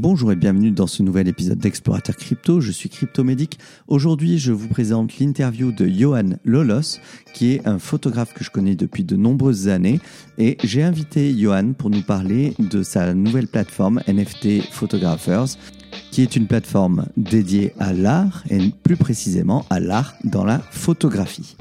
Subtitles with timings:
[0.00, 2.60] Bonjour et bienvenue dans ce nouvel épisode d'Explorateur Crypto.
[2.60, 3.58] Je suis Cryptomédic.
[3.88, 7.00] Aujourd'hui, je vous présente l'interview de Johan Lolos,
[7.34, 9.98] qui est un photographe que je connais depuis de nombreuses années.
[10.38, 15.56] Et j'ai invité Johan pour nous parler de sa nouvelle plateforme NFT Photographers,
[16.12, 21.56] qui est une plateforme dédiée à l'art et plus précisément à l'art dans la photographie.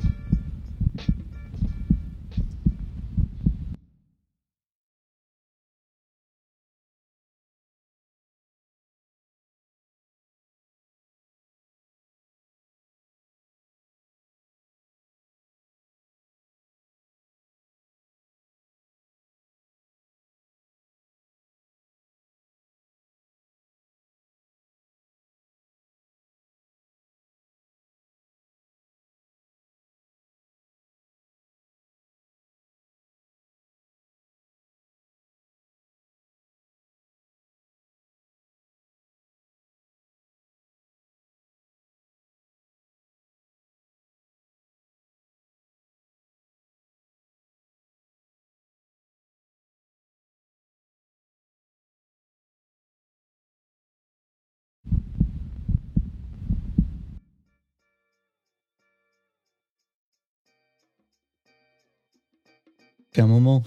[63.17, 63.63] Fait un moment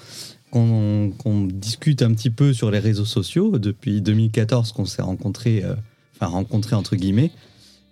[0.50, 5.74] qu'on discute un petit peu sur les réseaux sociaux depuis 2014 qu'on s'est rencontrés, euh,
[6.16, 7.30] enfin rencontrés entre guillemets.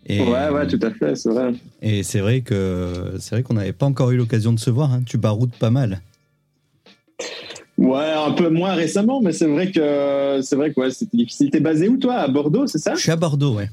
[0.06, 1.52] Et, ouais, ouais, tout à fait, c'est vrai.
[1.82, 4.92] Et c'est vrai que c'est vrai qu'on n'avait pas encore eu l'occasion de se voir.
[4.92, 5.02] Hein.
[5.04, 6.00] Tu baroudes pas mal.
[7.76, 11.50] Ouais, un peu moins récemment, mais c'est vrai que c'est vrai que ouais, c'était difficile.
[11.50, 12.14] T'es basé où toi?
[12.14, 12.94] À Bordeaux, c'est ça?
[12.94, 13.68] Je suis à Bordeaux, ouais.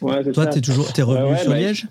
[0.00, 1.88] ouais toi, t'es toujours, t'es revenu sur bah, Liège?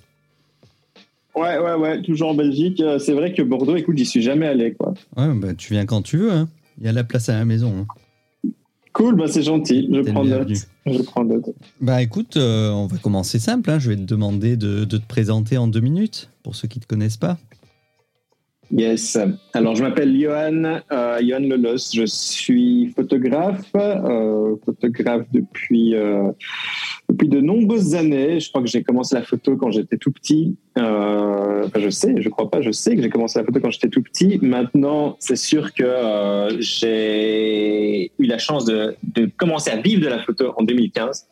[1.35, 2.81] Ouais, ouais, ouais, toujours en Belgique.
[2.81, 4.93] Euh, c'est vrai que Bordeaux, écoute, j'y suis jamais allé, quoi.
[5.15, 6.49] Ouais, bah, tu viens quand tu veux, hein.
[6.77, 7.73] Il y a la place à la maison.
[7.81, 8.51] Hein.
[8.93, 9.87] Cool, bah c'est gentil.
[9.91, 10.49] Je prends, note.
[10.85, 11.49] je prends note.
[11.79, 13.69] Bah écoute, euh, on va commencer simple.
[13.69, 13.79] Hein.
[13.79, 16.83] Je vais te demander de, de, te présenter en deux minutes, pour ceux qui ne
[16.83, 17.37] te connaissent pas.
[18.71, 19.17] Yes.
[19.53, 21.91] Alors, je m'appelle Johan, euh, Johan Lelos.
[21.93, 25.93] Je suis photographe, euh, photographe depuis,
[27.11, 28.39] depuis de nombreuses années.
[28.39, 30.55] Je crois que j'ai commencé la photo quand j'étais tout petit.
[30.77, 33.71] Euh, enfin, je sais, je crois pas, je sais que j'ai commencé la photo quand
[33.71, 34.39] j'étais tout petit.
[34.41, 40.07] Maintenant, c'est sûr que euh, j'ai eu la chance de, de commencer à vivre de
[40.07, 41.27] la photo en 2015.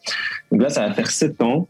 [0.51, 1.67] Donc là, ça va faire sept ans.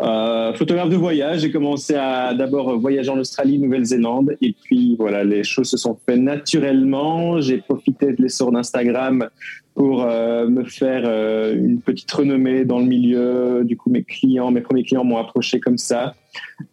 [0.00, 5.24] Euh, photographe de voyage, j'ai commencé à d'abord voyager en Australie, Nouvelle-Zélande, et puis voilà,
[5.24, 7.40] les choses se sont faites naturellement.
[7.40, 9.28] J'ai profité de l'essor d'Instagram
[9.74, 13.62] pour euh, me faire euh, une petite renommée dans le milieu.
[13.64, 16.14] Du coup, mes clients, mes premiers clients m'ont approché comme ça.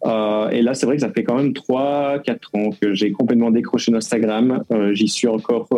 [0.04, 3.92] et là, c'est vrai que ça fait quand même 3-4 ans que j'ai complètement décroché
[3.92, 4.64] d'Instagram.
[4.92, 5.68] J'y suis encore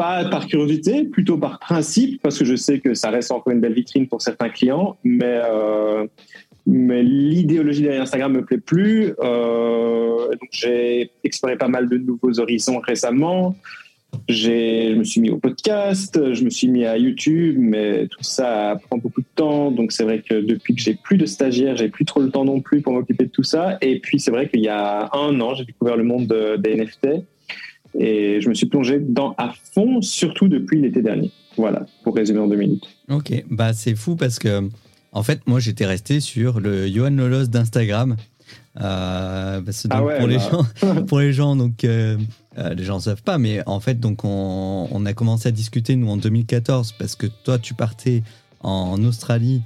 [0.00, 3.60] pas par curiosité, plutôt par principe, parce que je sais que ça reste encore une
[3.60, 6.06] belle vitrine pour certains clients, mais, euh,
[6.66, 9.12] mais l'idéologie derrière Instagram me plaît plus.
[9.22, 13.56] Euh, j'ai exploré pas mal de nouveaux horizons récemment.
[14.28, 18.80] je me suis mis au podcast, je me suis mis à YouTube, mais tout ça
[18.88, 19.70] prend beaucoup de temps.
[19.70, 22.46] Donc c'est vrai que depuis que j'ai plus de stagiaires, j'ai plus trop le temps
[22.46, 23.76] non plus pour m'occuper de tout ça.
[23.82, 26.26] Et puis c'est vrai qu'il y a un an, j'ai découvert le monde
[26.58, 27.22] des NFT.
[27.98, 31.30] Et je me suis plongé dans à fond, surtout depuis l'été dernier.
[31.56, 32.88] Voilà, pour résumer en deux minutes.
[33.10, 34.68] Ok, bah c'est fou parce que,
[35.12, 38.16] en fait, moi j'étais resté sur le Johan Lolos d'Instagram.
[38.80, 40.66] Euh, ah pour, les gens,
[41.06, 42.16] pour les gens, donc euh,
[42.58, 45.52] euh, les gens ne savent pas, mais en fait, donc on, on, a commencé à
[45.52, 48.22] discuter nous en 2014 parce que toi tu partais
[48.60, 49.62] en Australie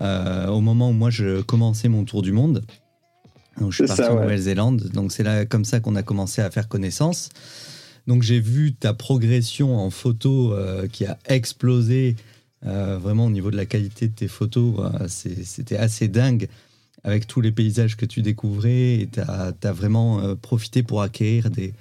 [0.00, 2.62] au moment où moi je commençais mon tour du monde.
[3.60, 4.90] Donc, je suis parti en Nouvelle-Zélande.
[4.92, 7.28] Donc, c'est là comme ça qu'on a commencé à faire connaissance.
[8.06, 12.16] Donc, j'ai vu ta progression en photo euh, qui a explosé
[12.66, 14.74] euh, vraiment au niveau de la qualité de tes photos.
[14.78, 16.48] Euh, c'était assez dingue
[17.02, 18.94] avec tous les paysages que tu découvrais.
[18.94, 21.74] Et tu as, vraiment profité pour acquérir des,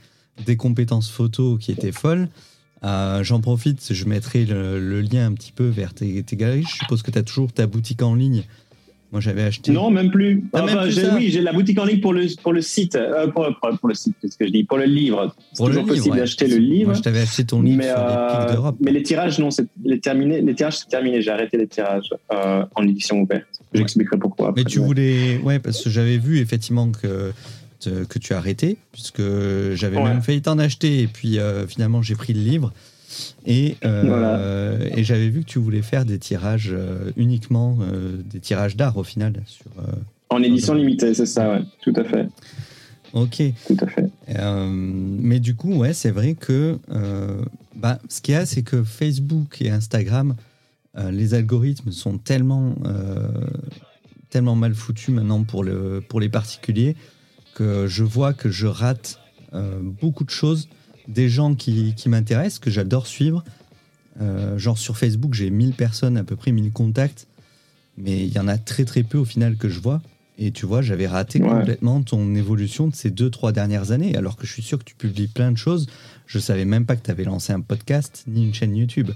[0.45, 2.27] des compétences photo qui étaient folles.
[2.83, 6.65] J'en profite, je mettrai le, lien un petit peu vers tes, tes galeries.
[6.69, 8.44] Je suppose que tu as toujours ta boutique en ligne
[9.13, 9.71] moi, j'avais acheté.
[9.71, 10.44] Non, même plus.
[10.54, 10.65] Ah,
[11.13, 12.95] oui, j'ai la boutique en ligne pour le, pour le site.
[12.95, 13.48] Euh, pour,
[13.80, 15.36] pour, le site, qu'est-ce que je dis Pour le livre.
[15.54, 16.88] C'est toujours possible d'acheter le livre.
[16.88, 18.75] Moi, je t'avais acheté ton livre mais, sur les euh, d'Europe.
[18.80, 21.21] Mais les tirages, non, c'est les, terminé, les tirages, c'est terminé.
[21.21, 23.45] J'ai arrêté les tirages euh, en édition ouverte.
[23.71, 24.51] J'expliquerai pourquoi.
[24.56, 25.38] mais tu voulais.
[25.44, 27.31] Ouais, parce que j'avais vu effectivement que
[28.09, 29.21] que tu as arrêté, puisque
[29.74, 31.38] j'avais même failli t'en acheter, et puis
[31.68, 32.74] finalement j'ai pris le livre.
[33.45, 38.39] Et, euh, et j'avais vu que tu voulais faire des tirages euh, uniquement, euh, des
[38.39, 39.33] tirages d'art au final.
[39.45, 39.65] Sur,
[40.30, 42.27] en édition limitée, c'est ça, ouais, tout à fait.
[43.13, 43.44] Ok.
[43.68, 44.10] Tout à fait.
[44.71, 46.80] mais du coup, ouais, c'est vrai que
[47.75, 50.36] bah, Ce qu'il y a, c'est que Facebook et Instagram,
[50.98, 52.74] euh, les algorithmes sont tellement,
[54.30, 56.95] tellement mal foutus maintenant pour, le, pour les particuliers
[57.54, 59.19] que je vois que je rate
[60.01, 60.68] beaucoup de choses,
[61.07, 63.44] des gens qui, qui m'intéressent, que j'adore suivre.
[64.57, 67.27] genre sur Facebook, j'ai 1000 personnes, à peu près 1000 contacts,
[67.97, 70.01] mais il y en a très très peu au final que je vois.
[70.39, 74.35] Et tu vois, j'avais raté complètement ton évolution de ces deux, trois dernières années, alors
[74.35, 75.88] que je suis sûr que tu publies plein de choses.
[76.25, 79.11] Je savais même pas que tu avais lancé un podcast ni une chaîne YouTube.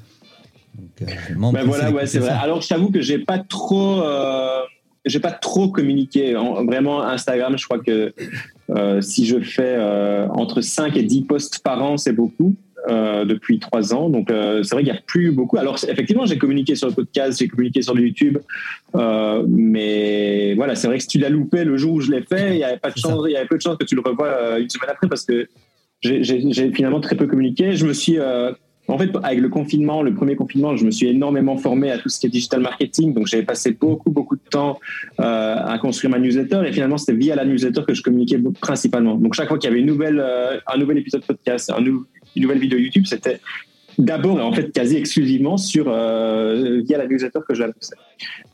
[0.76, 2.30] Donc, euh, ben voilà, ouais, c'est vrai.
[2.30, 4.60] Alors, je t'avoue que j'ai pas trop, euh,
[5.08, 6.34] j'ai pas trop communiqué.
[6.34, 8.14] vraiment, Instagram, je crois que
[8.70, 9.78] euh, si je fais
[10.30, 12.56] entre 5 et 10 posts par an, c'est beaucoup.
[12.88, 14.10] depuis trois ans.
[14.10, 15.58] Donc, c'est vrai qu'il n'y a plus beaucoup.
[15.58, 18.38] Alors, effectivement, j'ai communiqué sur le podcast, j'ai communiqué sur le YouTube.
[19.48, 22.56] mais voilà, c'est vrai que si tu l'as loupé le jour où je l'ai fait,
[22.56, 24.02] il y avait pas de chance, il y avait peu de chances que tu le
[24.02, 25.48] revois une semaine après parce que
[26.02, 27.76] j'ai finalement très peu communiqué.
[27.76, 28.18] Je me suis
[28.88, 32.10] en fait, avec le confinement, le premier confinement, je me suis énormément formé à tout
[32.10, 33.14] ce qui est digital marketing.
[33.14, 34.80] Donc, j'avais passé beaucoup, beaucoup de temps
[35.20, 36.62] euh, à construire ma newsletter.
[36.66, 39.16] Et finalement, c'était via la newsletter que je communiquais principalement.
[39.16, 41.84] Donc, chaque fois qu'il y avait une nouvelle, euh, un nouvel épisode de podcast, un
[41.84, 43.40] une nouvelle vidéo YouTube, c'était
[43.98, 47.96] d'abord et en fait quasi exclusivement sur euh, via la newsletter que je l'annonçais.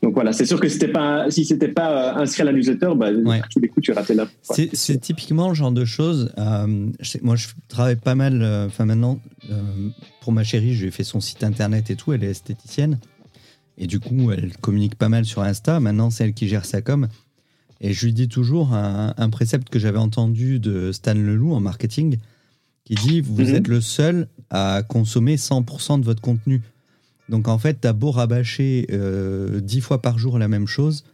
[0.02, 2.92] Donc voilà, c'est sûr que c'était pas si c'était pas euh, inscrit à la newsletter,
[2.96, 3.10] bah,
[3.50, 4.26] tous les coups tu ratais là.
[4.42, 6.32] C'est typiquement le genre de choses.
[6.38, 6.66] Euh,
[7.22, 8.42] moi, je travaille pas mal.
[8.66, 9.20] Enfin maintenant,
[10.20, 12.12] pour ma chérie, je lui ai fait son site internet et tout.
[12.12, 12.98] Elle est esthéticienne
[13.76, 15.80] et du coup, elle communique pas mal sur Insta.
[15.80, 17.08] Maintenant, c'est elle qui gère sa com.
[17.80, 21.60] Et je lui dis toujours un, un précepte que j'avais entendu de Stan Leloup en
[21.60, 22.18] marketing
[22.84, 23.54] qui dit vous mhm.
[23.54, 26.62] êtes le seul à consommer 100% de votre contenu.
[27.28, 31.04] Donc en fait, tu as beau rabâcher euh, 10 fois par jour la même chose,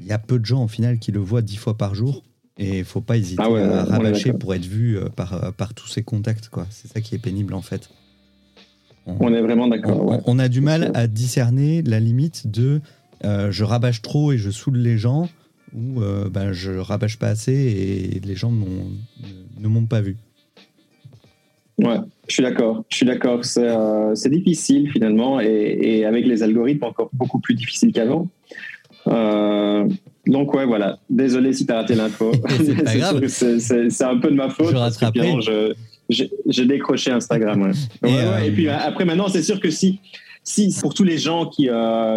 [0.00, 2.22] il y a peu de gens au final qui le voient 10 fois par jour.
[2.58, 5.72] Et il faut pas hésiter ah à rabâcher pour être vu euh, par, euh, par
[5.74, 6.48] tous ces contacts.
[6.48, 6.66] quoi.
[6.70, 7.88] C'est ça qui est pénible en fait.
[9.06, 10.22] On, est vraiment d'accord.
[10.26, 12.80] On, a du mal à discerner la limite de
[13.24, 15.28] euh, je rabâche trop et je saoule les gens
[15.74, 20.18] ou ben, je rabâche pas assez et les gens ne m'ont pas vu.
[21.78, 21.96] Ouais,
[22.28, 22.84] je suis d'accord.
[22.88, 23.44] Je suis d'accord.
[23.44, 28.28] C'est euh, difficile finalement et, avec les algorithmes encore beaucoup plus difficile qu'avant.
[29.08, 29.88] Euh,
[30.26, 30.98] donc ouais, voilà.
[31.10, 32.32] Désolé si tu as raté l'info.
[33.28, 34.74] c'est un peu de ma faute.
[34.74, 35.74] Je
[36.08, 37.62] j'ai décroché Instagram.
[37.62, 37.70] Ouais.
[38.10, 40.00] et, euh, et, puis après maintenant, c'est sûr que si
[40.44, 41.68] si pour tous les gens qui,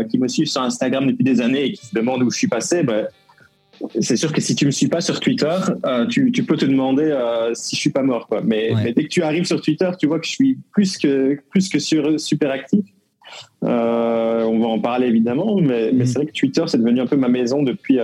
[0.09, 2.47] qui me suivent sur Instagram depuis des années et qui se demandent où je suis
[2.47, 3.07] passé, ben,
[3.99, 5.55] c'est sûr que si tu me suis pas sur Twitter,
[5.85, 8.27] euh, tu, peux te demander euh, si je suis pas mort.
[8.27, 8.41] Quoi.
[8.43, 11.69] Mais, dès que tu arrives sur Twitter, tu vois que je suis plus que, plus
[11.69, 12.85] que sur, super actif.
[13.63, 16.05] Euh, on va en parler évidemment, mais, mm.
[16.05, 17.99] c'est vrai que Twitter, c'est devenu un peu ma maison depuis,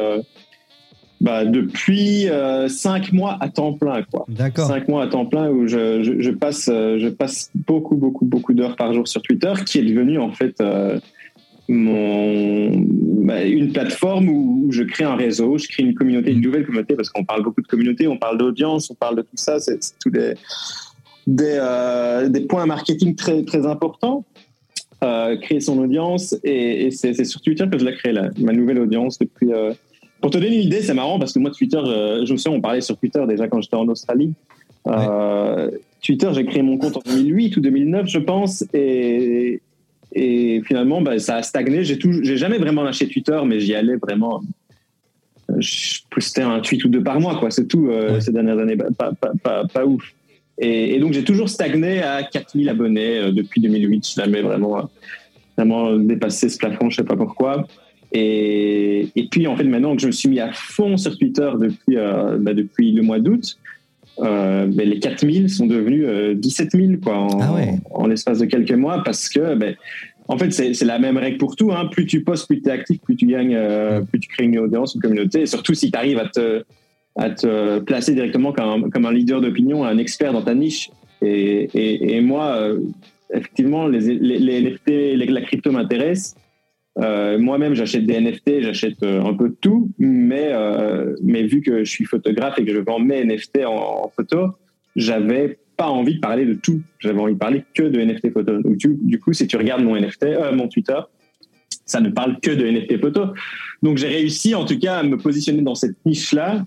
[1.20, 2.28] bah, depuis
[2.68, 4.04] cinq mois à temps plein.
[4.04, 4.26] Quoi.
[4.28, 4.68] D'accord.
[4.68, 8.76] Cinq mois à temps plein où je, je passe, je passe beaucoup, beaucoup, beaucoup d'heures
[8.76, 10.62] par jour sur Twitter, qui est devenu en fait
[11.68, 12.72] mon,
[13.26, 16.96] bah, une plateforme où, je crée un réseau, je crée une communauté, une nouvelle communauté,
[16.96, 19.80] parce qu'on parle beaucoup de communauté, on parle d'audience, on parle de tout ça, c'est
[20.02, 20.34] tous des,
[21.28, 24.26] des, euh, des, points marketing très, très importants.
[25.04, 28.80] Euh, créer son audience, et, c'est sur Twitter que je l'ai créé, là, ma nouvelle
[28.80, 29.52] audience depuis.
[29.52, 29.74] Euh,
[30.22, 32.62] pour te donner une idée, c'est marrant parce que moi, Twitter, je, me souviens, on
[32.62, 34.34] parlait sur Twitter déjà quand j'étais en Australie.
[36.04, 39.62] Twitter, j'ai créé mon compte en 2008 ou 2009, je pense, et,
[40.14, 41.84] et finalement, bah, ça a stagné.
[41.84, 44.42] J'ai, j'ai jamais vraiment lâché Twitter, mais j'y allais vraiment.
[45.58, 47.52] Je postais un tweet ou deux par mois, quoi.
[47.52, 48.76] C'est tout euh, ces dernières années.
[48.76, 50.14] Bah, pas, pas, pas, pas ouf.
[50.58, 54.12] Et, donc, j'ai toujours stagné à 4000 abonnés euh, depuis 2008.
[54.16, 54.90] Je n'avais vraiment,
[55.58, 57.66] vraiment dépassé ce plafond, je sais pas pourquoi.
[58.12, 61.50] Et, et, puis, en fait, maintenant que je me suis mis à fond sur Twitter
[61.60, 63.58] depuis, euh, bah, depuis le mois d'août,
[64.22, 66.06] euh, ben, les 4000 sont devenus
[66.38, 67.56] 17 euh, 000 quoi, en, ah
[67.92, 69.76] en l'espace de quelques mois parce que, ben,
[70.28, 71.72] en fait, c'est la même règle pour tout.
[71.72, 71.88] Hein.
[71.92, 74.60] Plus tu postes, plus tu es actif, plus tu gagnes, euh, plus tu crées une
[74.60, 75.42] audience, une communauté.
[75.42, 76.64] Et surtout si tu arrives à te,
[77.18, 80.90] à te placer directement comme un, comme un leader d'opinion, un expert dans ta niche.
[81.22, 82.58] Et, et, et moi,
[83.34, 86.36] effectivement, les, les, les NFT, la crypto m'intéresse.
[87.00, 91.84] Euh, moi-même, j'achète des NFT, j'achète euh, un peu tout, mais, euh, mais vu que
[91.84, 94.52] je suis photographe et que je vends mes NFT en, photo,
[94.96, 96.82] j'avais pas envie de parler de tout.
[97.00, 98.58] J'avais envie de parler que de NFT photo.
[98.64, 101.00] Du, coup, si tu regardes mon NFT, mon Twitter,
[101.86, 103.28] ça ne parle que de NFT photo.
[103.82, 106.66] Donc, j'ai réussi en tout cas à me positionner dans cette niche-là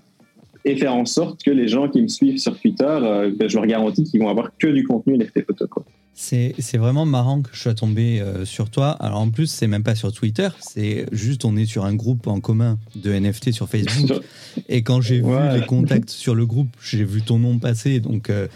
[0.65, 3.67] et faire en sorte que les gens qui me suivent sur Twitter, ben, je leur
[3.67, 5.67] garantis qu'ils vont avoir que du contenu NFT photo.
[6.17, 8.91] C'est vraiment marrant que je sois tombé euh, sur toi.
[8.91, 12.27] Alors en plus, c'est même pas sur Twitter, c'est juste on est sur un groupe
[12.27, 14.23] en commun de NFT sur Facebook.
[14.69, 17.99] Et quand j'ai vu les contacts sur le groupe, j'ai vu ton nom passer.
[17.99, 18.47] Donc euh,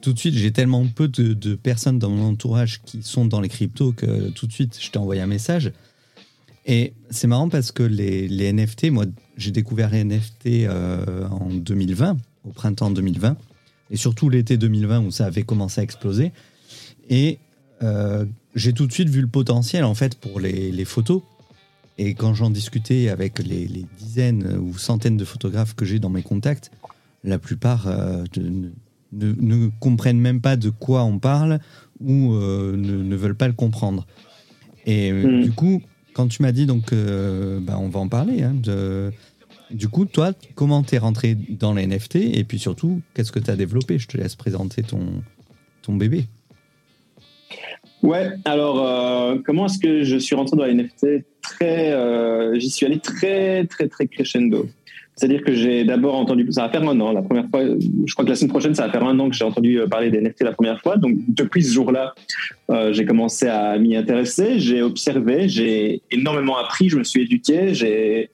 [0.00, 3.50] tout de suite, j'ai tellement peu de, personnes dans mon entourage qui sont dans les
[3.50, 5.72] cryptos que tout de suite, je t'ai envoyé un message.
[6.64, 9.04] Et c'est marrant parce que les, les NFT, moi,
[9.36, 13.36] j'ai découvert les NFT euh, en 2020, au printemps 2020,
[13.90, 16.32] et surtout l'été 2020 où ça avait commencé à exploser.
[17.12, 17.38] Et
[17.82, 21.22] euh, j'ai tout de suite vu le potentiel en fait pour les, les photos.
[21.98, 26.08] Et quand j'en discutais avec les, les, dizaines ou centaines de photographes que j'ai dans
[26.08, 26.70] mes contacts,
[27.22, 28.24] la plupart euh,
[29.12, 31.60] ne, comprennent même pas de quoi on parle
[32.00, 34.06] ou euh, ne, veulent pas le comprendre.
[34.86, 35.42] Et hmm.
[35.42, 35.82] du coup,
[36.14, 38.54] quand tu m'as dit, donc, bah, on va en parler, hein,
[39.70, 43.50] du coup, toi, comment t'es rentré dans les NFT et puis surtout, qu'est-ce que tu
[43.50, 43.98] as développé?
[43.98, 45.22] Je te laisse présenter ton,
[45.82, 46.26] ton bébé.
[48.02, 51.96] Ouais, alors comment est-ce que je suis rentré dans les NFT Très,
[52.58, 54.66] j'y suis allé très très très crescendo.
[55.14, 58.24] C'est-à-dire que j'ai d'abord entendu, ça va faire un an, la première fois, je crois
[58.24, 60.20] que la semaine prochaine, ça va faire un an que j'ai entendu euh, parler des
[60.20, 60.96] NFT la première fois.
[60.96, 62.14] Donc, depuis ce jour-là,
[62.70, 67.74] euh, j'ai commencé à m'y intéresser, j'ai observé, j'ai énormément appris, je me suis éduqué,
[67.74, 68.30] j'ai,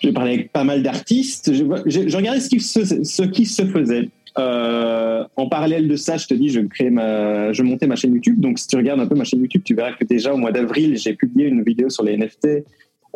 [0.00, 4.08] j'ai parlé avec pas mal d'artistes, j'ai regardé ce qui se, ce qui se faisait.
[4.36, 8.40] Euh, en parallèle de ça, je te dis, je montais ma chaîne YouTube.
[8.40, 10.52] Donc, si tu regardes un peu ma chaîne YouTube, tu verras que déjà au mois
[10.52, 12.64] d'avril, j'ai publié une vidéo sur les NFT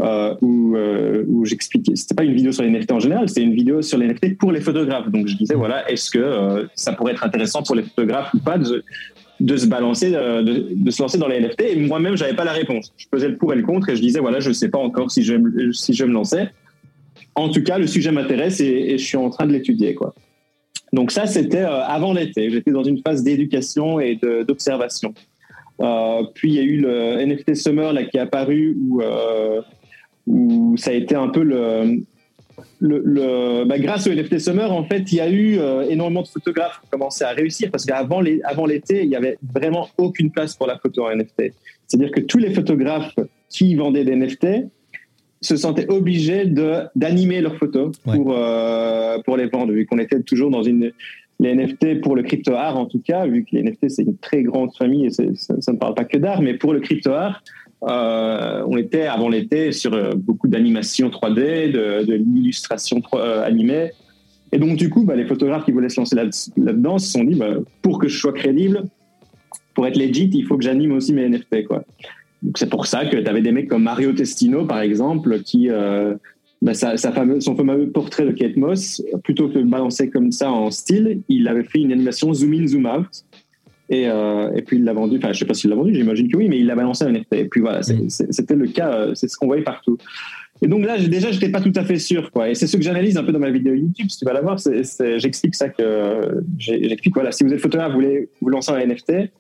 [0.01, 3.43] euh, où, euh, où j'expliquais, c'était pas une vidéo sur les NFT en général, c'était
[3.43, 5.11] une vidéo sur les NFT pour les photographes.
[5.11, 8.39] Donc je disais, voilà, est-ce que euh, ça pourrait être intéressant pour les photographes ou
[8.39, 12.53] pas de, se balancer, de, se lancer dans les NFT Et moi-même, j'avais pas la
[12.53, 12.93] réponse.
[12.97, 15.11] Je faisais le pour et le contre et je disais, voilà, je sais pas encore
[15.11, 15.35] si je,
[15.73, 16.51] si je me lançais.
[17.35, 20.15] En tout cas, le sujet m'intéresse et, et, je suis en train de l'étudier, quoi.
[20.93, 22.51] Donc ça, c'était euh, avant l'été.
[22.51, 25.15] J'étais dans une phase d'éducation et d'observation.
[25.81, 29.61] Euh, puis il y a eu le NFT Summer là, qui est apparu où euh,
[30.27, 32.05] où ça a été un peu le,
[33.65, 36.87] bah, grâce au NFT Summer, en fait, il y a eu énormément de photographes qui
[36.87, 40.77] ont commencé à réussir parce qu'avant l'été, il y avait vraiment aucune place pour la
[40.79, 41.55] photo en NFT.
[41.87, 43.15] C'est-à-dire que tous les photographes
[43.49, 44.69] qui vendaient des NFT
[45.41, 50.23] se sentaient obligés de d'animer leurs photos pour euh, pour les vendre, vu qu'on était
[50.23, 50.93] toujours dans une
[51.41, 54.17] les NFT pour le crypto art en tout cas, vu que les NFT c'est une
[54.17, 55.25] très grande famille et ça,
[55.61, 57.43] ça, ne parle pas que d'art, mais pour le crypto art,
[57.85, 63.01] euh, on était avant l'été sur euh, beaucoup d'animation 3D, de, de l'illustration
[63.45, 63.93] animée.
[64.51, 67.35] Et donc, du coup, bah, les photographes qui voulaient se lancer là-dedans se sont dit,
[67.35, 68.85] bah, pour que je sois crédible,
[69.75, 71.65] pour être legit, il faut que j'anime aussi mes NFT.
[71.67, 71.85] Quoi.
[72.55, 75.69] C'est pour ça que tu avais des mecs comme Mario Testino, par exemple, qui,
[76.63, 80.51] bah, sa, son fameux portrait de Kate Moss, plutôt que de le balancer comme ça
[80.51, 83.25] en style, il avait fait une animation zoom in, zoom out
[83.91, 86.31] et, euh, et puis il l'a vendu, enfin je sais pas s'il l'a vendu, j'imagine
[86.31, 87.33] que oui, mais il l'a balancé un NFT.
[87.35, 88.09] Et puis voilà, mm.
[88.09, 89.97] c'était le cas, euh, c'est ce qu'on voyait partout.
[90.61, 92.51] Et donc là, déjà, j'étais pas tout à fait sûr, quoi.
[92.51, 94.07] Et c'est ce que j'analyse un peu dans ma vidéo YouTube.
[94.11, 98.01] Si tu vas la voir, j'explique ça que j'explique voilà, si vous êtes photographe, vous
[98.01, 99.31] voulez vous lancer un NFT,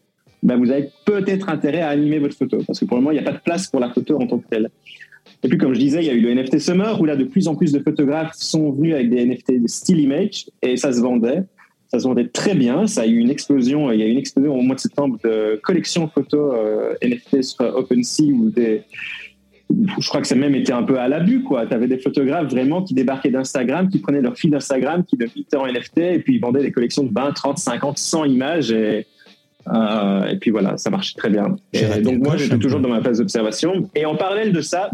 [0.42, 3.20] ben vous avez peut-être intérêt à animer votre photo, parce que pour le moment, il
[3.20, 4.70] n'y a pas de place pour la photo en tant que telle.
[5.42, 7.24] Et puis, comme je disais, il y a eu le NFT Summer où là, de
[7.24, 10.92] plus en plus de photographes sont venus avec des NFT de still image et ça
[10.92, 11.44] se vendait
[11.88, 12.86] ça se vendait très bien.
[12.86, 13.90] Ça a eu une explosion.
[13.90, 17.42] Il y a eu une explosion au mois de septembre de collections photos euh, NFT
[17.42, 18.82] sur OpenSea ou des.
[19.70, 21.66] Je crois que ça même été un peu à l'abus, quoi.
[21.66, 25.26] Tu avais des photographes vraiment qui débarquaient d'Instagram, qui prenaient leur fil d'Instagram, qui le
[25.26, 28.74] mettaient en NFT et puis ils vendaient des collections de 20, 30, 50, 100 images
[29.74, 31.56] euh, et puis voilà, ça marchait très bien.
[31.72, 33.88] Et donc moi, j'étais toujours dans ma phase d'observation.
[33.94, 34.90] Et en parallèle de ça,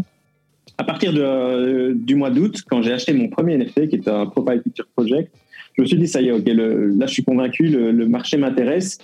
[0.77, 4.25] à partir de, du mois d'août, quand j'ai acheté mon premier NFT, qui est un
[4.25, 5.31] Profile Picture Project,
[5.73, 8.97] je me suis dit, ça y est, ok, là, je suis convaincu, le, marché m'intéresse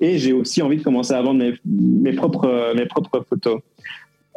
[0.00, 3.60] et j'ai aussi envie de commencer à vendre mes, propres, mes propres photos.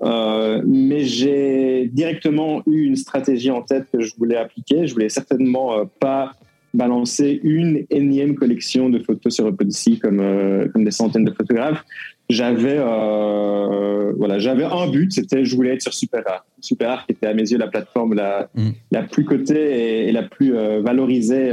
[0.02, 4.88] Euh, mais j'ai directement eu une stratégie en tête que je voulais appliquer.
[4.88, 6.34] Je voulais certainement euh, pas
[6.74, 11.84] balancer une énième collection de photos sur OpenSea comme, euh, comme des centaines de photographes.
[12.30, 17.28] J'avais euh, voilà j'avais un but c'était je voulais être sur SuperArt SuperArt qui était
[17.28, 18.70] à mes yeux la plateforme la mm.
[18.92, 21.52] la plus cotée et, la plus euh, valorisée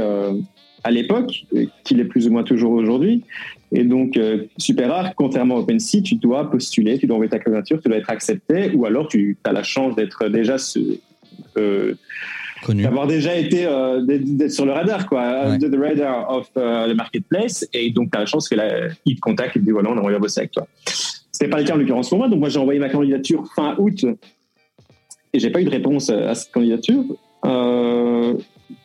[0.83, 1.45] à l'époque
[1.83, 3.23] qui l'est plus ou moins toujours aujourd'hui.
[3.73, 4.17] Et donc
[4.57, 8.09] SuperArt contrairement à OpenSea tu dois postuler tu dois envoyer ta candidature tu dois être
[8.09, 10.57] accepté ou alors tu as la chance d'être déjà
[12.69, 15.21] d'avoir déjà été euh, d'être sur le radar quoi.
[15.21, 17.67] Under the radar of uh, the marketplace.
[17.73, 20.01] Et donc tu as la chance qu'il te contacte et te dit voilà on a
[20.01, 20.67] envie de bosser avec toi.
[21.31, 22.29] C'était pas le cas en l'occurrence pour moi.
[22.29, 24.05] Donc moi j'ai envoyé ma candidature fin août.
[25.33, 27.03] Et j'ai pas eu de réponse à cette candidature.
[27.45, 28.33] Euh,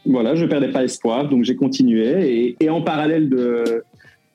[0.04, 1.28] voilà je perdais pas espoir.
[1.28, 2.06] Donc j'ai continué.
[2.30, 3.82] Et, et, en parallèle de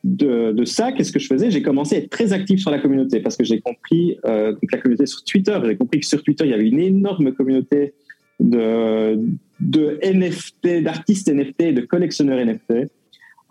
[0.04, 1.52] de, de ça, qu'est-ce que je faisais?
[1.52, 3.20] J'ai commencé à être très actif sur la communauté.
[3.20, 6.46] Parce que j'ai compris, euh, donc la communauté sur Twitter, j'ai compris que sur Twitter,
[6.46, 7.94] il y avait une énorme communauté
[8.42, 12.90] de, NFT, d'artistes NFT de collectionneurs NFT.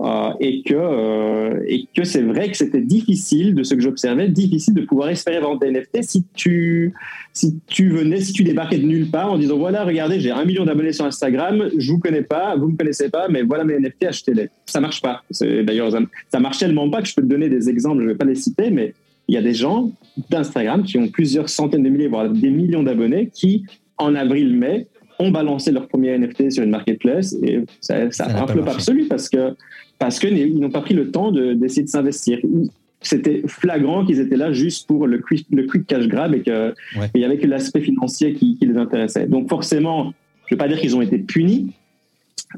[0.03, 1.61] Euh, et que euh,
[1.95, 5.61] que c'est vrai que c'était difficile de ce que j'observais, difficile de pouvoir espérer vendre
[5.61, 6.95] des NFT si tu
[7.35, 10.47] si tu venais, si tu débarquais de nulle part en disant voilà regardez j'ai un
[10.47, 13.79] million d'abonnés sur Instagram, je vous connais pas, vous me connaissez pas, mais voilà mes
[13.79, 14.49] NFT achetez-les.
[14.65, 15.21] Ça marche pas.
[15.39, 15.93] D'ailleurs
[16.33, 18.37] ça, marche tellement pas que je peux te donner des exemples, je vais pas les
[18.37, 18.95] citer, mais
[19.29, 19.93] il y a des gens
[20.31, 23.67] d'Instagram qui ont plusieurs centaines de milliers voire des millions d'abonnés qui
[24.01, 24.87] en avril-mai
[25.19, 29.07] ont balancé leur premier NFT sur une marketplace et ça, ça, a un flop absolu
[29.09, 29.55] parce que
[29.99, 32.39] parce qu'ils n'ont pas pris le temps d'essayer de, s'investir.
[33.03, 36.75] C'était flagrant qu'ils étaient là juste pour le quick, le quick cash grab et qu'il
[37.15, 39.27] n'y avait que l'aspect financier qui, les intéressait.
[39.27, 40.15] Donc forcément,
[40.47, 41.75] je ne vais pas dire qu'ils ont été punis,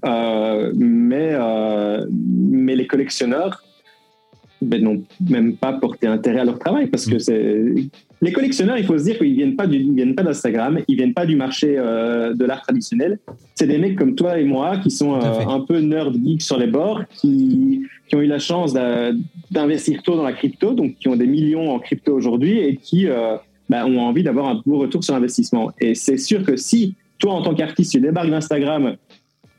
[0.04, 3.64] euh, mais, euh, mais les collectionneurs
[4.62, 7.20] ben, n'ont même pas porté intérêt à leur travail parce que mm.
[7.20, 7.74] c'est
[8.22, 10.96] les collectionneurs, il faut se dire qu'ils viennent pas du, ils viennent pas d'Instagram, ils
[10.96, 13.18] viennent pas du marché euh, de l'art traditionnel.
[13.56, 16.56] C'est des mecs comme toi et moi qui sont euh, un peu nerd geek sur
[16.56, 18.74] les bords, qui, qui ont eu la chance
[19.50, 23.08] d'investir tôt dans la crypto, donc qui ont des millions en crypto aujourd'hui et qui
[23.08, 23.36] euh,
[23.68, 25.72] ben, ont envie d'avoir un beau retour sur investissement.
[25.80, 28.94] Et c'est sûr que si toi, en tant qu'artiste, tu débarques d'Instagram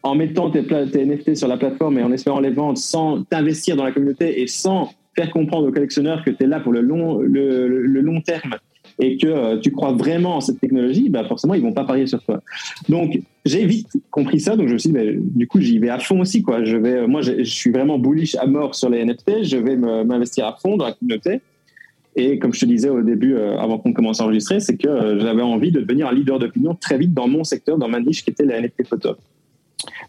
[0.04, 3.86] en mettant tes, NFT sur la plateforme et en espérant les vendre sans t'investir dans
[3.86, 7.20] la communauté et sans faire comprendre aux collectionneurs que tu es là pour le long,
[7.20, 7.68] le,
[8.02, 8.56] long terme
[9.00, 12.06] et que euh, tu crois vraiment en cette technologie, bah forcément, ils vont pas parier
[12.06, 12.42] sur toi.
[12.90, 14.56] Donc, j'ai vite compris ça.
[14.56, 16.44] Donc, je me suis dit, bah, du coup, j'y vais à fond aussi.
[16.44, 16.64] Quoi.
[16.64, 19.44] Je vais, moi, je, suis vraiment bullish à mort sur les NFT.
[19.44, 21.42] Je vais m'investir à fond dans la communauté.
[22.16, 24.88] Et comme je te disais au début, euh, avant qu'on commence à enregistrer, c'est que
[24.88, 28.00] euh, j'avais envie de devenir un leader d'opinion très vite dans mon secteur, dans ma
[28.00, 29.16] niche qui était la NFT photo.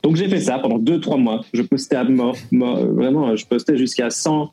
[0.03, 1.45] Donc j'ai fait ça pendant 2-3 mois.
[1.53, 4.53] Je postais à mort, vraiment, je postais jusqu'à 100,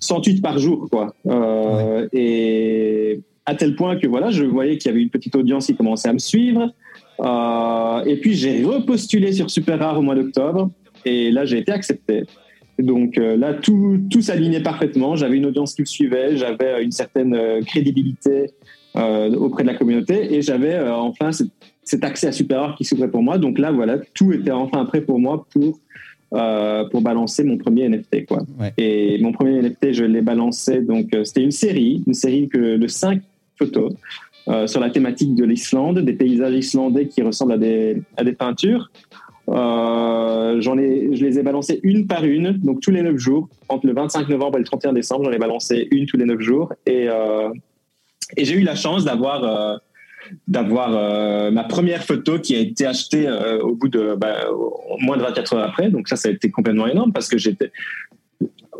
[0.00, 1.14] 100 tweets par jour, quoi.
[1.26, 5.66] Euh, et à tel point que voilà, je voyais qu'il y avait une petite audience
[5.66, 6.72] qui commençait à me suivre.
[7.20, 10.70] Euh, et puis j'ai repostulé sur Super Rare au mois d'octobre,
[11.04, 12.24] et là j'ai été accepté.
[12.78, 15.16] Donc euh, là, tout, tout s'alignait parfaitement.
[15.16, 18.50] J'avais une audience qui me suivait, j'avais une certaine crédibilité
[18.94, 21.30] auprès de la communauté, et j'avais enfin
[21.90, 23.38] cet, accès à Super Rare qui s'ouvrait pour moi.
[23.38, 25.78] Donc là, voilà, tout était enfin prêt pour moi pour
[26.32, 28.24] euh, pour balancer mon premier NFT.
[28.26, 28.38] Quoi.
[28.78, 30.80] Et mon premier NFT, je l'ai balancé.
[30.80, 33.22] Donc, euh, c'était une série, une série que, de cinq
[33.58, 33.92] photos
[34.46, 38.32] euh, sur la thématique de l'Islande, des paysages islandais qui ressemblent à des, à des
[38.32, 38.92] peintures.
[39.48, 43.48] j'en ai, je les ai balancées une par une, donc tous les neuf jours.
[43.68, 46.38] Entre le 25 novembre et le 31 décembre, j'en ai balancé une tous les neuf
[46.38, 46.72] jours.
[46.86, 47.08] Et,
[48.36, 49.80] et j'ai eu la chance d'avoir
[50.46, 54.36] d'avoir euh, ma première photo qui a été achetée euh, au bout de bah,
[55.00, 55.90] moins de 24 heures après.
[55.90, 57.72] Donc ça, ça a été complètement énorme parce que j'étais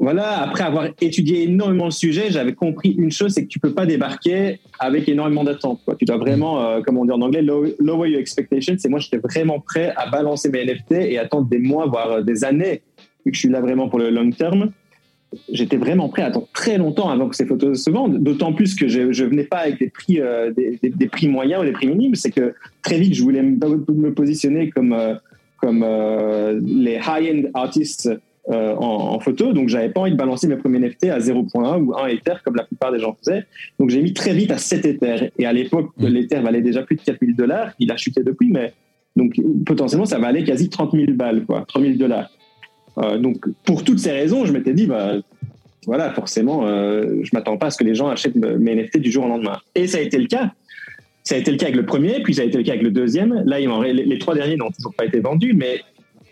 [0.00, 3.74] voilà, après avoir étudié énormément le sujet, j'avais compris une chose, c'est que tu peux
[3.74, 5.82] pas débarquer avec énormément d'attentes.
[5.98, 8.76] Tu dois vraiment, euh, comme on dit en anglais, lower your expectations.
[8.82, 12.44] Et moi, j'étais vraiment prêt à balancer mes NFT et attendre des mois, voire des
[12.44, 12.80] années,
[13.26, 14.72] vu que je suis là vraiment pour le long terme
[15.52, 18.22] j'étais vraiment prêt à attendre très longtemps avant que ces photos se vendent.
[18.22, 21.64] D'autant plus que je, ne venais pas avec des prix, euh, des, prix moyens ou
[21.64, 22.14] des prix minimes.
[22.14, 25.14] C'est que très vite, je voulais me, positionner comme, euh,
[25.58, 28.10] comme euh, les high-end artists
[28.48, 29.52] en, photo.
[29.52, 32.56] Donc, j'avais pas envie de balancer mes premiers NFT à 0.1 ou 1 Ether comme
[32.56, 33.44] la plupart des gens faisaient.
[33.78, 35.30] Donc, j'ai mis très vite à 7 Ether.
[35.38, 36.06] Et à l'époque, mmh.
[36.06, 37.72] l'Ether valait déjà plus de 4000 dollars.
[37.78, 38.72] Il a chuté depuis, mais
[39.14, 39.34] donc
[39.66, 42.30] potentiellement, ça valait quasi 30 000 balles, quoi, 30 dollars.
[42.98, 45.14] Euh, donc, pour toutes ces raisons, je m'étais dit, bah,
[45.86, 49.10] voilà, forcément, euh, je m'attends pas à ce que les gens achètent mes NFT du
[49.10, 49.58] jour au lendemain.
[49.74, 50.52] Et ça a été le cas.
[51.22, 52.82] Ça a été le cas avec le premier, puis ça a été le cas avec
[52.82, 53.42] le deuxième.
[53.44, 55.80] Là, les, les trois derniers n'ont toujours pas été vendus, mais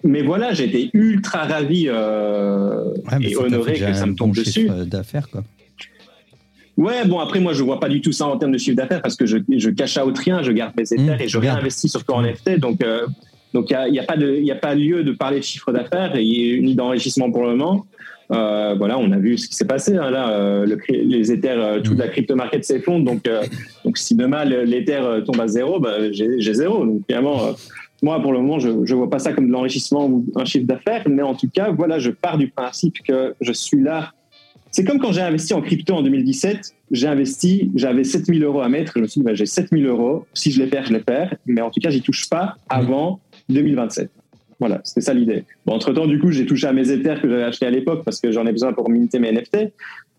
[0.05, 4.69] mais voilà, j'ai été ultra ravi euh, et honoré que ça me tombe dessus.
[4.87, 5.43] d'affaires, quoi.
[6.77, 9.03] Ouais, bon, après, moi, je vois pas du tout ça en termes de chiffre d'affaires
[9.03, 11.39] parce que je, je cache à autre rien, je garde mes mmh, Ethers et je
[11.39, 12.61] réinvestis surtout en NFT.
[12.61, 12.85] Donc,
[13.55, 16.15] donc, il n'y a, a, pas de, a pas lieu de parler de chiffre d'affaires
[16.15, 17.87] ni d'enrichissement pour le moment.
[18.31, 19.97] Euh, voilà, on a vu ce qui s'est passé.
[19.97, 23.05] Hein, là, euh, le, les Ethers, euh, toute la crypto market s'effondre.
[23.05, 23.29] Donc,
[23.85, 26.85] donc, si demain l'Ether tombe à zéro, bah, j'ai zéro.
[26.85, 27.55] Donc, finalement,
[28.03, 30.67] moi, pour le moment, je ne vois pas ça comme de l'enrichissement ou un chiffre
[30.67, 31.05] d'affaires.
[31.09, 34.13] Mais en tout cas, voilà, je pars du principe que je suis là.
[34.71, 36.75] C'est comme quand j'ai investi en crypto en 2017.
[36.91, 38.93] J'ai investi, j'avais 7000 euros à mettre.
[38.97, 40.27] Je me suis dit, bah, j'ai 7000 euros.
[40.35, 41.35] Si je les perds, je les perds.
[41.47, 44.11] Mais en tout cas, j'y touche pas avant 2027.
[44.61, 45.45] Voilà, c'était ça l'idée.
[45.67, 48.21] Bon, entre-temps, du coup, j'ai touché à mes Ethers que j'avais achetés à l'époque parce
[48.21, 49.73] que j'en ai besoin pour minter mes NFT.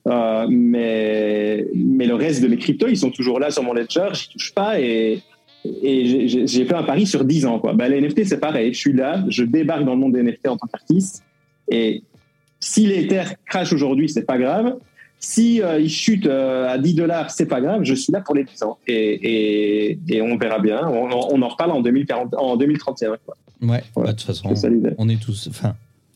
[0.08, 4.08] Euh, mais, mais le reste de mes cryptos, ils sont toujours là sur mon ledger,
[4.14, 5.22] j'y touche pas et,
[5.66, 7.60] et j'ai fait un pari sur 10 ans.
[7.60, 7.74] Quoi.
[7.74, 8.74] Ben, les NFT, c'est pareil.
[8.74, 11.24] Je suis là, je débarque dans le monde des NFT en tant qu'artiste.
[11.70, 12.04] Et
[12.60, 14.78] si l'Ether crash aujourd'hui, c'est pas grave.
[15.20, 18.36] Si euh, il chute euh, à 10 dollars, c'est pas grave, je suis là pour
[18.36, 18.78] les 10 ans.
[18.88, 20.88] Et, et, et on verra bien.
[20.88, 23.18] On, on, en reparle en, 2040, en 2031.
[23.26, 23.36] Quoi.
[23.62, 24.54] Ouais, bah, de toute façon,
[24.98, 25.48] on est tous.
[25.50, 25.76] Enfin,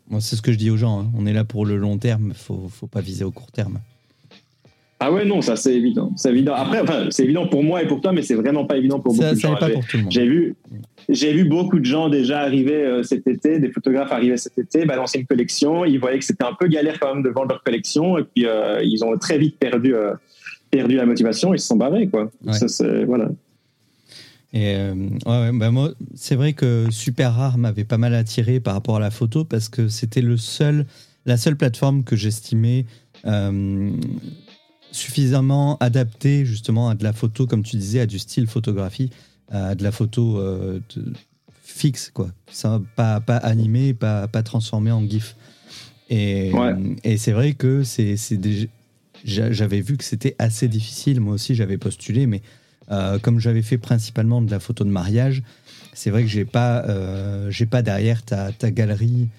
[0.09, 1.01] Moi, c'est ce que je dis aux gens.
[1.01, 1.11] Hein.
[1.17, 3.79] On est là pour le long terme, faut, faut pas viser au court terme.
[4.99, 6.11] Ah ouais, non, ça c'est évident.
[6.15, 6.53] C'est évident.
[6.53, 9.13] Après, enfin, c'est évident pour moi et pour toi, mais c'est vraiment pas évident pour
[9.13, 9.57] beaucoup de gens.
[10.09, 10.55] J'ai vu,
[11.09, 14.85] j'ai vu beaucoup de gens déjà arriver euh, cet été, des photographes arriver cet été,
[14.85, 15.83] balancer une collection.
[15.83, 18.45] Ils voyaient que c'était un peu galère quand même de vendre leur collection, et puis
[18.45, 20.13] euh, ils ont très vite perdu, euh,
[20.71, 21.53] perdu la motivation.
[21.53, 22.31] Ils se sont barrés, quoi.
[22.51, 23.29] Ça, voilà.
[24.53, 24.75] Et
[25.25, 28.99] ouais, bah moi, c'est vrai que Super Rare m'avait pas mal attiré par rapport à
[28.99, 30.85] la photo parce que c'était le seul,
[31.25, 32.85] la seule plateforme que j'estimais
[34.93, 39.09] suffisamment adapté justement à de la photo, comme tu disais, à du style photographie,
[39.51, 40.79] à de la photo euh,
[41.63, 42.29] fixe, quoi.
[42.51, 45.35] Ça, pas, pas animé, pas, pas transformé en GIF.
[46.09, 46.51] Et,
[47.03, 48.15] et c'est vrai que c'est
[49.25, 51.21] j'avais vu que c'était assez difficile.
[51.21, 52.41] Moi aussi, j'avais postulé, mais
[52.91, 55.41] euh, comme j'avais fait principalement de la photo de mariage,
[55.93, 59.29] c'est vrai que j'ai pas, euh, j'ai pas derrière ta, ta galerie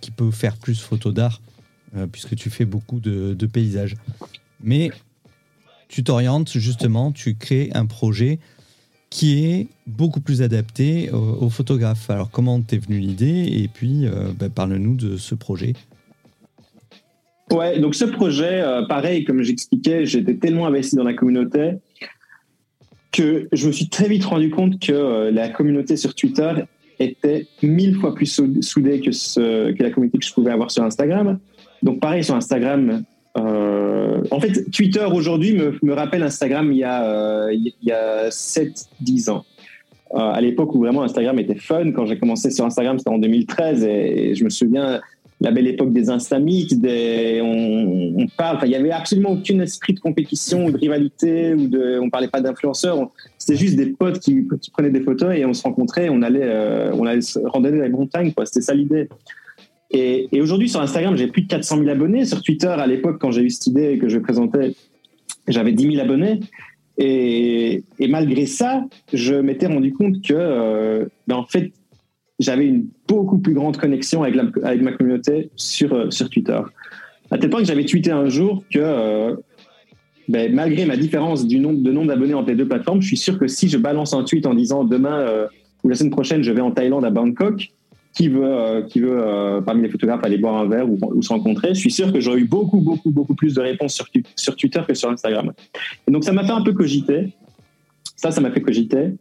[0.00, 1.40] qui peut faire plus photo d'art,
[2.12, 3.96] puisque tu fais beaucoup de, de paysages.
[4.62, 4.90] Mais
[5.88, 8.38] tu t'orientes justement, tu crées un projet
[9.10, 12.08] qui est beaucoup plus adapté aux, photographes.
[12.10, 15.74] Alors comment t'es venu l'idée et puis euh, bah, parle-nous de ce projet.
[17.50, 21.72] Ouais, donc ce projet, euh, pareil, comme j'expliquais, j'étais tellement investi dans la communauté
[23.10, 26.52] que je me suis très vite rendu compte que euh, la communauté sur Twitter
[27.00, 31.40] était mille fois plus soudée que la communauté que je pouvais avoir sur Instagram.
[31.82, 33.02] Donc pareil, sur Instagram,
[33.38, 37.54] euh, en fait, Twitter aujourd'hui me, rappelle Instagram il y a, euh,
[37.90, 39.44] a 7-10 ans.
[40.14, 43.18] Euh, à l'époque où vraiment Instagram était fun, quand j'ai commencé sur Instagram, c'était en
[43.18, 45.00] 2013, et, je me souviens
[45.42, 50.66] la belle époque des Instamites, on, parle, il y avait absolument aucun esprit de compétition
[50.66, 54.90] ou de rivalité, ou de, on parlait pas d'influenceurs, c'était juste des potes qui, prenaient
[54.90, 58.32] des photos et on se rencontrait, on allait, on allait se randonner dans les montagnes.
[58.44, 59.08] C'était ça l'idée.
[59.90, 62.24] Et, aujourd'hui, sur Instagram, j'ai plus de 400 000 abonnés.
[62.24, 64.74] Sur Twitter, à l'époque, quand j'ai eu cette idée que je présentais,
[65.48, 66.40] j'avais 10 000 abonnés.
[66.98, 71.72] Et, malgré ça, je m'étais rendu compte que, euh, ben en fait,
[72.38, 76.60] j'avais une beaucoup plus grande connexion avec, ma communauté sur, euh, sur Twitter.
[77.30, 79.34] À tel point que j'avais tweeté un jour que, euh,
[80.28, 83.48] ben, malgré ma différence de nombre d'abonnés entre les deux plateformes, je suis sûr que
[83.48, 85.48] si je balance un tweet en disant demain
[85.82, 87.72] ou la semaine prochaine, je vais en Thaïlande à Bangkok,
[88.14, 91.28] qui veut, euh, qui veut euh, parmi les photographes aller boire un verre ou, se
[91.28, 94.56] rencontrer, je suis sûr que j'aurais eu beaucoup, beaucoup, beaucoup plus de réponses sur, sur
[94.56, 95.52] Twitter que sur Instagram.
[96.08, 97.32] Et donc ça m'a fait un peu cogiter.
[98.16, 99.12] Ça, ça m'a fait cogiter.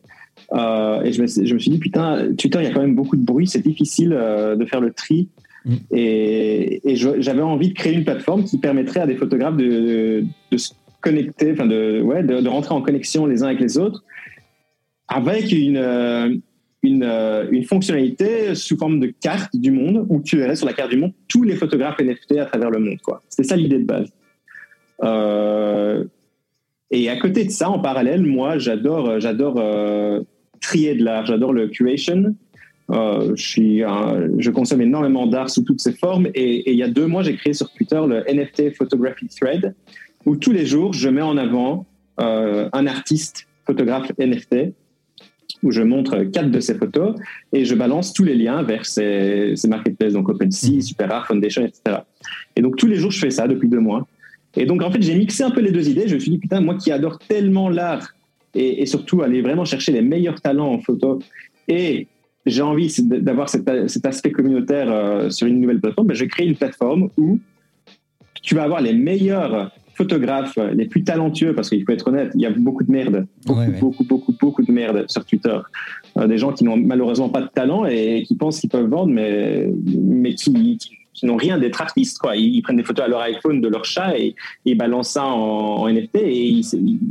[0.54, 2.96] Euh, et je me, je me, suis dit, putain, Twitter, il y a quand même
[2.96, 5.30] beaucoup de bruit, c'est difficile de faire le tri.
[5.66, 5.76] Mm.
[5.92, 10.58] Et, et j'avais envie de créer une plateforme qui permettrait à des photographes de, de,
[10.58, 10.72] se
[11.02, 14.04] connecter, enfin de, ouais, de, de, rentrer en connexion les uns avec les autres,
[15.08, 16.42] avec une,
[16.84, 20.74] une, euh, une, fonctionnalité sous forme de carte du monde où tu verrais sur la
[20.74, 22.98] carte du monde tous les photographes NFT à travers le monde.
[23.28, 24.10] C'était ça l'idée de base.
[25.04, 26.06] Euh,
[26.92, 30.22] et à côté de ça, en parallèle, moi, j'adore, euh,
[30.62, 32.36] trier de l'art, j'adore le curation.
[32.90, 36.28] Je, consomme énormément d'art sous toutes ses formes.
[36.34, 39.76] Et, et, il y a deux mois, j'ai créé sur Twitter le NFT Photography Thread,
[40.26, 41.86] où tous les jours, je mets en avant
[42.18, 44.74] un artiste photographe NFT
[45.64, 47.16] où je montre quatre de ces photos
[47.54, 50.82] et je balance tous les liens vers ces, ces marketplaces, donc OpenSea, mhm.
[50.82, 51.98] SuperArt, Foundation, etc.
[52.56, 54.08] Et donc tous les jours, je fais ça depuis deux mois.
[54.56, 56.08] Et donc en fait, j'ai mixé un peu les deux idées.
[56.08, 58.14] Je me suis dit, putain, moi qui adore tellement l'art
[58.56, 61.20] et, surtout aller vraiment chercher les meilleurs talents en photo
[61.68, 62.08] et
[62.46, 63.70] j'ai envie d'avoir cet,
[64.06, 67.38] aspect communautaire euh, sur une nouvelle plateforme, ben, je crée une plateforme où
[68.42, 72.42] tu vas avoir les meilleurs photographes les plus talentueux, parce qu'il faut être honnête, il
[72.42, 75.58] y a beaucoup de merde, beaucoup, beaucoup, beaucoup, beaucoup de merde sur Twitter.
[76.18, 79.12] Euh, des gens qui n'ont malheureusement pas de talent et qui pensent qu'ils peuvent vendre,
[79.12, 80.78] mais, mais qui,
[81.14, 82.18] qui, n'ont rien d'être artistes.
[82.18, 82.38] Quoi.
[82.38, 85.90] Ils, prennent des photos à leur iPhone de leur chat et, ils balancent ça en,
[85.90, 86.62] NFT et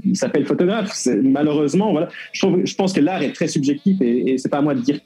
[0.07, 1.07] ils s'appellent photographes.
[1.23, 2.09] Malheureusement, voilà.
[2.33, 4.75] je, trouve, je pense que l'art est très subjectif et, et c'est pas à moi
[4.75, 4.99] de dire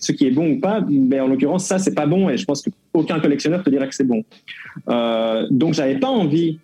[0.00, 2.44] ce qui est bon ou pas, mais en l'occurrence, ça, c'est pas bon et je
[2.44, 4.24] pense qu'aucun collectionneur te dira que c'est bon.
[4.88, 6.58] Euh, donc, j'avais pas envie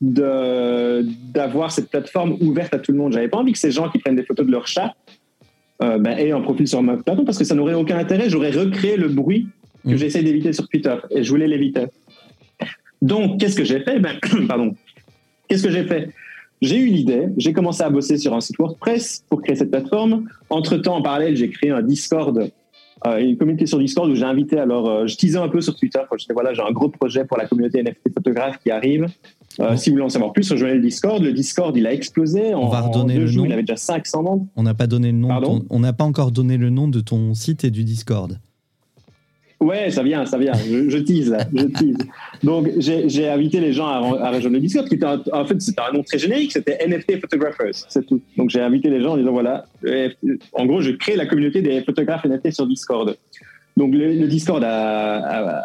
[0.00, 3.12] d'avoir cette plateforme ouverte à tout le monde.
[3.12, 4.94] J'avais pas envie que ces gens qui prennent des photos de leur chat
[5.82, 8.28] euh, ben, aient un profil sur ma plateforme parce que ça n'aurait aucun intérêt.
[8.28, 9.48] J'aurais recréé le bruit
[9.84, 9.96] que mm.
[9.96, 11.86] j'essaie d'éviter sur Twitter et je voulais l'éviter.
[13.00, 13.98] Donc, qu'est-ce que j'ai fait?
[13.98, 14.14] Ben,
[14.48, 14.74] Pardon.
[15.48, 16.10] Qu'est-ce que j'ai fait?
[16.62, 20.26] J'ai eu l'idée, j'ai commencé à bosser sur un site WordPress pour créer cette plateforme.
[20.48, 22.50] Entre-temps, en parallèle, j'ai créé un Discord
[23.04, 25.76] euh, une communauté sur Discord où j'ai invité, alors euh, je teasais un peu sur
[25.76, 28.70] Twitter quand je disais voilà, j'ai un gros projet pour la communauté NFT photographe qui
[28.70, 29.06] arrive.
[29.60, 31.22] Euh, si vous voulez en savoir plus, rejoignez le Discord.
[31.22, 32.54] Le Discord, il a explosé.
[32.54, 33.44] On va redonner le nom.
[33.44, 34.46] Il avait déjà 500 membres.
[34.56, 35.64] On n'a pas donné le nom.
[35.70, 38.38] on n'a pas encore donné le nom de ton site et du Discord.
[39.58, 40.52] Ouais, ça vient, ça vient.
[40.52, 41.96] Je, tease, je tease.
[42.42, 45.92] Donc, j'ai invité les gens à, rejoindre le Discord, qui était en fait, c'était un
[45.92, 48.20] nom très générique, c'était NFT Photographers, c'est tout.
[48.36, 49.64] Donc, j'ai invité les gens en disant, voilà,
[50.52, 53.16] en gros, je crée la communauté des photographes NFT sur Discord.
[53.76, 55.62] Donc, le, Discord a,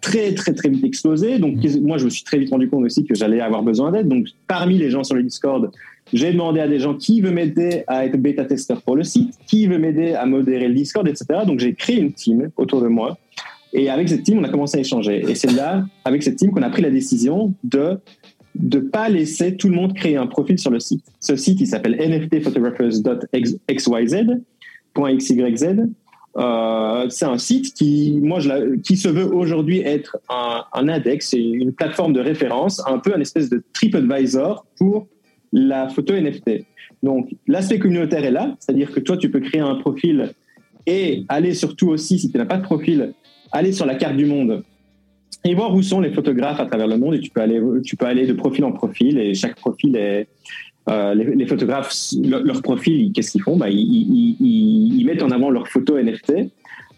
[0.00, 1.38] très, très, très vite explosé.
[1.38, 1.80] Donc, mmh.
[1.82, 4.08] moi, je me suis très vite rendu compte aussi que j'allais avoir besoin d'aide.
[4.08, 5.70] Donc, parmi les gens sur le Discord,
[6.12, 9.66] j'ai demandé à des gens qui veut m'aider à être bêta-testeur pour le site, qui
[9.66, 11.24] veut m'aider à modérer le Discord, etc.
[11.46, 13.16] Donc j'ai créé une team autour de moi.
[13.72, 15.24] Et avec cette team, on a commencé à échanger.
[15.26, 17.98] Et c'est là, avec cette team, qu'on a pris la décision de
[18.60, 21.02] ne pas laisser tout le monde créer un profil sur le site.
[21.20, 23.56] Ce site, il s'appelle nftphotographers.xyz.
[26.36, 28.38] Euh, c'est un site qui, moi,
[28.82, 33.50] qui se veut aujourd'hui être un, index, une plateforme de référence, un peu un espèce
[33.50, 35.08] de TripAdvisor pour
[35.52, 36.64] la photo NFT.
[37.02, 40.32] Donc, l'aspect communautaire est là, c'est-à-dire que toi, tu peux créer un profil
[40.86, 43.12] et aller surtout aussi, si tu n'as pas de profil,
[43.50, 44.64] aller sur la carte du monde
[45.44, 47.14] et voir où sont les photographes à travers le monde.
[47.14, 50.28] Et tu peux aller, tu peux aller de profil en profil et chaque profil est.
[50.88, 53.56] Euh, les, photographes, leur, profil, qu'est-ce qu'ils font?
[53.56, 56.50] Bah, ils, mettent en avant leurs photos NFT.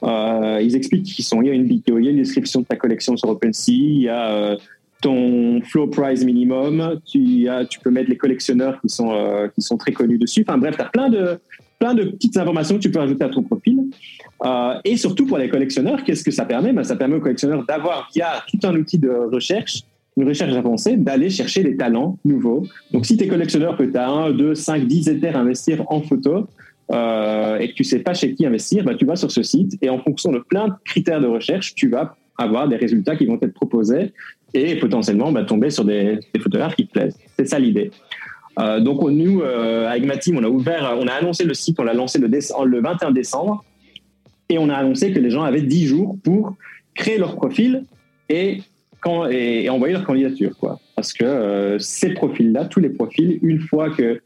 [0.02, 1.42] Euh, ils expliquent qui sont.
[1.42, 3.72] Il y a une vidéo, il y a une description de ta collection sur OpenSea,
[3.72, 4.56] il y a euh,
[5.02, 9.12] ton flow price minimum, tu, as, tu peux mettre les collectionneurs qui sont,
[9.54, 10.44] qui sont très connus dessus.
[10.46, 11.38] Enfin bref, tu as plein de,
[11.78, 13.80] plein de petites informations que tu peux ajouter à ton profil.
[14.84, 16.72] Et surtout pour les collectionneurs, qu'est-ce que ça permet?
[16.72, 19.82] Ben, Ça permet aux collectionneurs d'avoir, via tout un outil de recherche,
[20.16, 22.64] une recherche avancée, d'aller chercher des talents nouveaux.
[22.92, 25.82] Donc si tu es collectionneur, que tu as 1, 2, 5, 10 éthers à investir
[25.88, 26.46] en photo,
[26.92, 29.78] euh, et que tu sais pas chez qui investir, ben, tu vas sur ce site
[29.80, 33.26] et en fonction de plein de critères de recherche, tu vas avoir des résultats qui
[33.26, 34.12] vont être proposés
[34.52, 37.18] et potentiellement bah, tomber sur des, photographes qui te plaisent.
[37.38, 37.90] C'est ça l'idée.
[38.60, 41.80] Euh, donc nous, euh, avec ma team, on a ouvert, on a annoncé le site,
[41.80, 43.64] on l'a lancé le, le 21 décembre,
[44.48, 46.54] et on a annoncé que les gens avaient 10 jours pour
[46.94, 47.84] créer leur profil
[48.28, 48.58] et,
[49.30, 50.56] et, envoyer leur candidature.
[50.58, 50.80] Quoi.
[50.96, 54.20] Parce que euh, ces profils-là, tous les profils, une fois que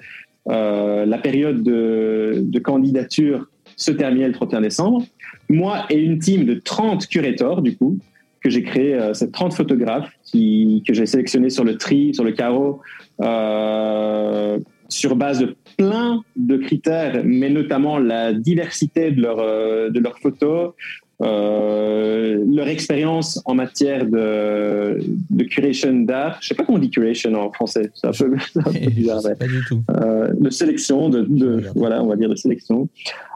[0.46, 5.04] la période de, candidature se terminait le 31 décembre,
[5.50, 7.98] moi et une team de 30 curators, du coup,
[8.42, 12.24] que j'ai créé, euh, c'est 30 photographes qui, que j'ai sélectionnés sur le tri, sur
[12.24, 12.80] le carreau,
[13.20, 20.00] euh, sur base de plein de critères, mais notamment la diversité de, leur, euh, de
[20.00, 20.72] leurs photos,
[21.20, 24.98] euh, leur expérience en matière de,
[25.30, 26.38] de curation d'art.
[26.40, 27.90] Je sais pas comment on dit curation en français.
[27.94, 28.36] C'est un peu,
[28.90, 29.22] bizarre.
[29.22, 29.82] Pas du tout.
[29.90, 32.88] Euh, de sélection, de, de voilà, on va dire de sélection.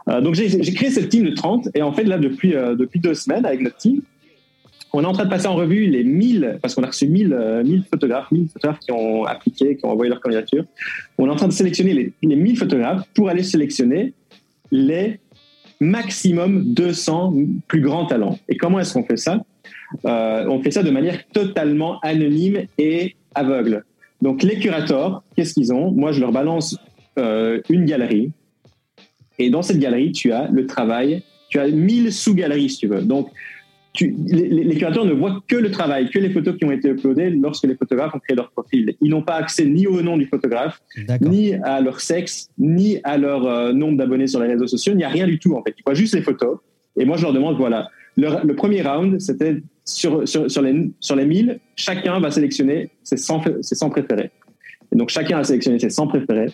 [0.09, 3.13] Euh, donc j'ai créé cette team de 30 et en fait là depuis depuis deux
[3.13, 4.01] semaines avec notre team,
[4.95, 7.29] on est en train de passer en revue les 1000, parce qu'on a reçu 1000,
[7.29, 10.65] 1000 euh, photographes, 1000 photographes qui ont appliqué, qui ont envoyé leur candidature.
[11.17, 14.13] On est en train de sélectionner les, les 1000 photographes pour aller sélectionner
[14.71, 15.19] les
[15.79, 17.33] maximum 200
[17.67, 18.39] plus grands talents.
[18.49, 19.43] Et comment est-ce qu'on fait ça?
[20.05, 23.83] Euh, On fait ça de manière totalement anonyme et aveugle.
[24.21, 25.91] Donc les curators, qu'est-ce qu'ils ont?
[25.91, 26.77] Moi, je leur balance
[27.19, 28.31] euh, une galerie.
[29.39, 33.01] Et dans cette galerie, tu as le travail, tu as 1000 sous-galeries, si tu veux.
[33.01, 33.29] Donc,
[34.01, 37.65] les, curateurs ne voient que le travail, que les photos qui ont été uploadées lorsque
[37.65, 38.95] les photographes ont créé leur profil.
[39.01, 40.81] Ils n'ont pas accès ni au nom du photographe,
[41.21, 44.93] ni à leur sexe, ni à leur euh, nombre d'abonnés sur les réseaux sociaux.
[44.93, 45.75] Il n'y a rien du tout, en fait.
[45.77, 46.57] Ils voient juste les photos.
[46.97, 51.15] Et moi, je leur demande, voilà, le, premier round, c'était sur, sur, sur, les, sur
[51.15, 54.31] les 1000, chacun va sélectionner ses 100, ses 100 préférés.
[54.91, 56.51] Et donc, chacun a sélectionné ses 100 préférés.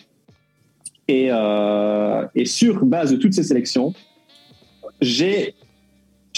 [1.08, 3.92] Et, euh, et sur base de toutes ces sélections,
[5.00, 5.54] j'ai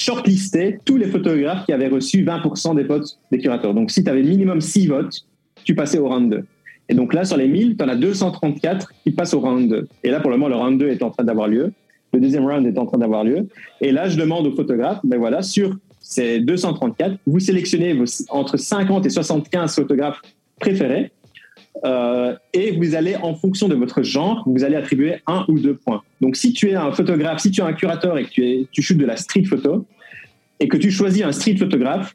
[0.02, 3.74] shortlisté tous les photographes qui avaient reçu 20% des votes des curateurs.
[3.74, 5.24] Donc, si tu avais minimum 6 votes,
[5.64, 6.44] tu passais au round 2.
[6.88, 9.88] Et donc là, sur les 1000, tu en as 234 qui passent au round 2.
[10.02, 11.72] Et là, pour le moment, le round 2 est en train d'avoir lieu.
[12.12, 13.46] Le deuxième round est en train d'avoir lieu.
[13.80, 17.96] Et là, je demande aux photographes, ben voilà, sur ces 234, vous sélectionnez
[18.28, 20.20] entre 50 et 75 photographes
[20.58, 21.12] préférés
[21.84, 25.74] euh, et vous allez, en fonction de votre genre, vous allez attribuer un ou deux
[25.74, 26.02] points.
[26.20, 28.66] Donc, si tu es un photographe, si tu es un curateur et que tu, es,
[28.70, 29.86] tu shootes de la street photo,
[30.60, 32.14] et que tu choisis un street photographe,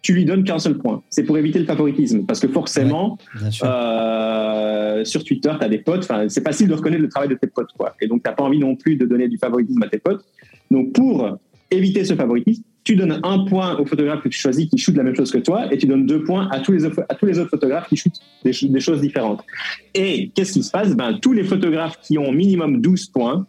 [0.00, 1.02] tu lui donnes qu'un seul point.
[1.10, 2.24] C'est pour éviter le favoritisme.
[2.24, 3.18] Parce que forcément,
[3.64, 6.08] euh, sur Twitter, tu as des potes.
[6.28, 7.72] C'est facile de reconnaître le travail de tes potes.
[7.76, 7.96] Quoi.
[8.00, 10.24] Et donc, tu n'as pas envie non plus de donner du favoritisme à tes potes.
[10.70, 11.38] Donc, pour
[11.70, 15.02] éviter ce favoritisme, tu donnes un point au photographe que tu choisis qui shoot la
[15.02, 17.96] même chose que toi et tu donnes deux points à tous les, autres photographes qui
[17.96, 19.44] shootent des, choses différentes.
[19.92, 20.96] Et qu'est-ce qui se passe?
[20.96, 23.46] Ben, Tous les photographes qui ont minimum 12 points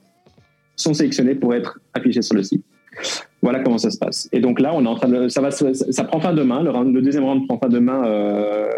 [0.75, 2.65] sont sélectionnés pour être affichés sur le site.
[3.41, 4.27] Voilà comment ça se passe.
[4.33, 6.61] Et donc là, on est en train de, ça va, ça prend fin demain.
[6.61, 8.69] Le, deuxième round prend fin demain, euh,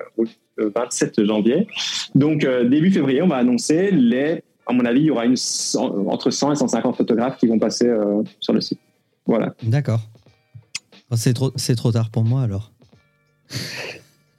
[0.58, 1.66] le 27 janvier.
[2.14, 4.44] Donc euh, début février, on va annoncer les.
[4.68, 5.24] À mon avis, il y aura
[6.08, 8.80] entre 100 et 150 photographes qui vont passer euh, sur le site.
[9.26, 9.56] Voilà.
[9.64, 10.02] D'accord.
[11.16, 12.72] C'est trop, c'est trop tard pour moi alors.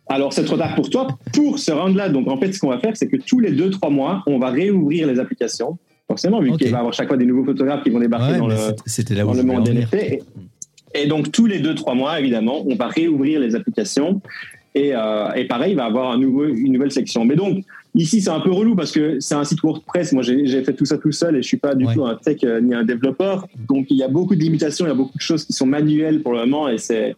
[0.08, 2.08] Alors, c'est trop tard pour toi pour se rendre là.
[2.08, 4.38] Donc, en fait, ce qu'on va faire, c'est que tous les deux, trois mois, on
[4.38, 5.78] va réouvrir les applications.
[6.06, 8.48] Forcément, vu qu'il va y avoir chaque fois des nouveaux photographes qui vont débarquer dans,
[8.48, 10.18] le, c'était là dans le monde NFT.
[10.94, 14.20] Et, donc, tous les deux, trois mois, évidemment, on va réouvrir les applications.
[14.74, 17.24] Et, euh, et pareil, il va y avoir un nouveau, une nouvelle section.
[17.24, 20.12] Mais donc, Ici, c'est un peu relou parce que c'est un site WordPress.
[20.12, 22.38] Moi, j'ai fait tout ça tout seul et je suis pas du tout un tech
[22.44, 23.46] euh, ni un développeur.
[23.68, 25.66] Donc, il y a beaucoup de limitations, il y a beaucoup de choses qui sont
[25.66, 27.16] manuelles pour le moment et c'est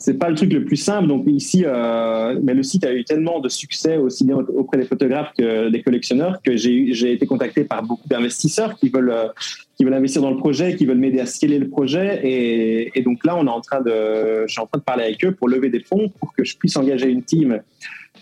[0.00, 1.08] c'est pas le truc le plus simple.
[1.08, 4.86] Donc ici, euh, mais le site a eu tellement de succès aussi bien auprès des
[4.86, 9.28] photographes que des collectionneurs que j'ai été contacté par beaucoup d'investisseurs qui veulent euh,
[9.76, 12.20] qui veulent investir dans le projet, qui veulent m'aider à scaler le projet.
[12.22, 15.04] Et, et, donc là, on est en train de, je suis en train de parler
[15.04, 17.60] avec eux pour lever des fonds pour que je puisse engager une team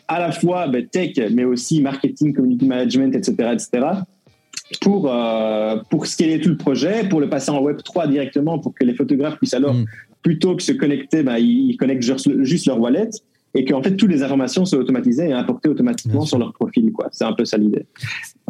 [0.09, 3.87] à la fois ben, tech, mais aussi marketing, community management, etc., etc.,
[4.81, 8.75] pour, euh, pour scaler tout le projet, pour le passer en Web 3 directement, pour
[8.75, 9.87] que les photographes puissent alors, mm.
[10.23, 12.03] plutôt que se connecter, ben, ils, connectent
[12.43, 13.11] juste leur wallet
[13.55, 16.93] et qu'en fait toutes les informations soient automatisées et apportées automatiquement sur leur profil.
[16.93, 17.09] Quoi.
[17.13, 17.87] C'est un peu ça l'idée.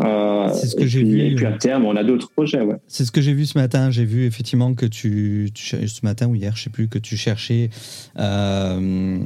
[0.00, 1.20] Euh, c'est ce que j'ai vu.
[1.20, 2.60] Et puis à terme, on a d'autres projets.
[2.62, 2.76] Ouais.
[2.88, 3.90] C'est ce que j'ai vu ce matin.
[3.90, 7.70] J'ai vu effectivement que tu, ce matin ou hier, je sais plus, que tu cherchais
[8.18, 9.18] euh,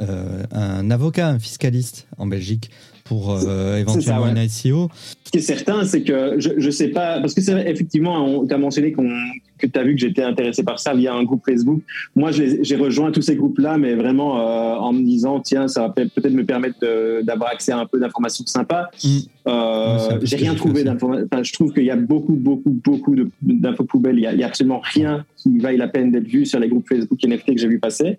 [0.00, 2.70] un avocat, un fiscaliste en Belgique
[3.08, 4.90] pour euh, éventuellement un ICO.
[5.24, 8.54] Ce qui est certain, c'est que je ne sais pas, parce que c'est effectivement, tu
[8.54, 11.80] as mentionné que tu as vu que j'étais intéressé par ça via un groupe Facebook.
[12.14, 15.88] Moi, j'ai rejoint tous ces groupes-là, mais vraiment euh, en me disant, tiens, ça va
[15.90, 16.78] peut-être me permettre
[17.22, 18.88] d'avoir accès à un peu d'informations sympas.
[19.02, 19.18] Mm.
[19.48, 21.28] Euh, j'ai rien trouvé d'informations.
[21.42, 24.16] je trouve qu'il y a beaucoup, beaucoup, beaucoup d'infos poubelles.
[24.18, 26.86] Il n'y a, a, absolument rien qui vaille la peine d'être vu sur les groupes
[26.88, 28.18] Facebook NFT que j'ai vu passer.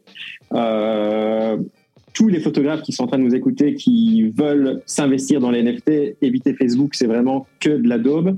[0.53, 1.57] Euh,
[2.13, 5.63] tous les photographes qui sont en train de nous écouter, qui veulent s'investir dans les
[5.63, 8.35] NFT, éviter Facebook, c'est vraiment que de la daube.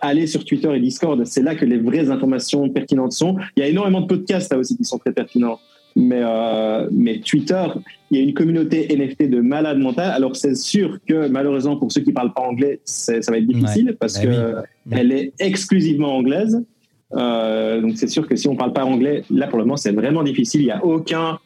[0.00, 3.36] Allez sur Twitter et Discord, c'est là que les vraies informations pertinentes sont.
[3.56, 5.58] Il y a énormément de podcasts là aussi qui sont très pertinents.
[5.96, 7.64] Mais, euh, mais Twitter,
[8.10, 10.10] il y a une communauté NFT de malades mentales.
[10.10, 13.96] Alors c'est sûr que malheureusement pour ceux qui parlent pas anglais, ça va être difficile
[13.98, 14.54] parce qu'elle
[14.86, 16.64] bah que elle est exclusivement anglaise.
[17.12, 19.92] Euh, donc c'est sûr que si on parle pas anglais, là pour le moment c'est
[19.92, 20.62] vraiment difficile.
[20.62, 21.38] Il y a aucun.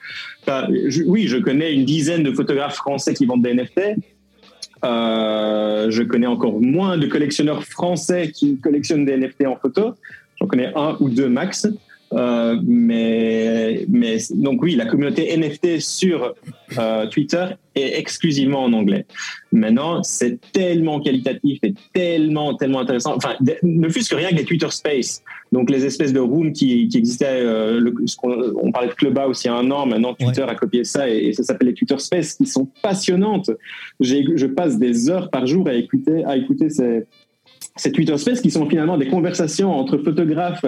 [1.07, 3.81] Oui, je connais une dizaine de photographes français qui vendent des NFT.
[4.85, 9.95] Euh, je connais encore moins de collectionneurs français qui collectionnent des NFT en photo.
[10.37, 11.67] J'en connais un ou deux max.
[12.15, 16.35] Euh, mais, mais donc oui, la communauté NFT sur
[16.79, 19.05] euh, Twitter est exclusivement en anglais.
[19.53, 23.15] Maintenant, c'est tellement qualitatif et tellement, tellement intéressant.
[23.17, 26.89] Enfin, ne fût-ce que rien que les Twitter Space, donc les espèces de rooms qui,
[26.89, 27.43] qui existaient.
[27.43, 29.87] Euh, le, on, parlait de Clubhouse il y a un an.
[29.87, 33.51] Maintenant, Twitter a copié ça et, ça s'appelle les Twitter Space, qui sont passionnantes.
[34.01, 37.05] Je passe des heures par jour à écouter, à écouter ces,
[37.79, 40.65] ces Twitter Space qui sont finalement des conversations entre photographes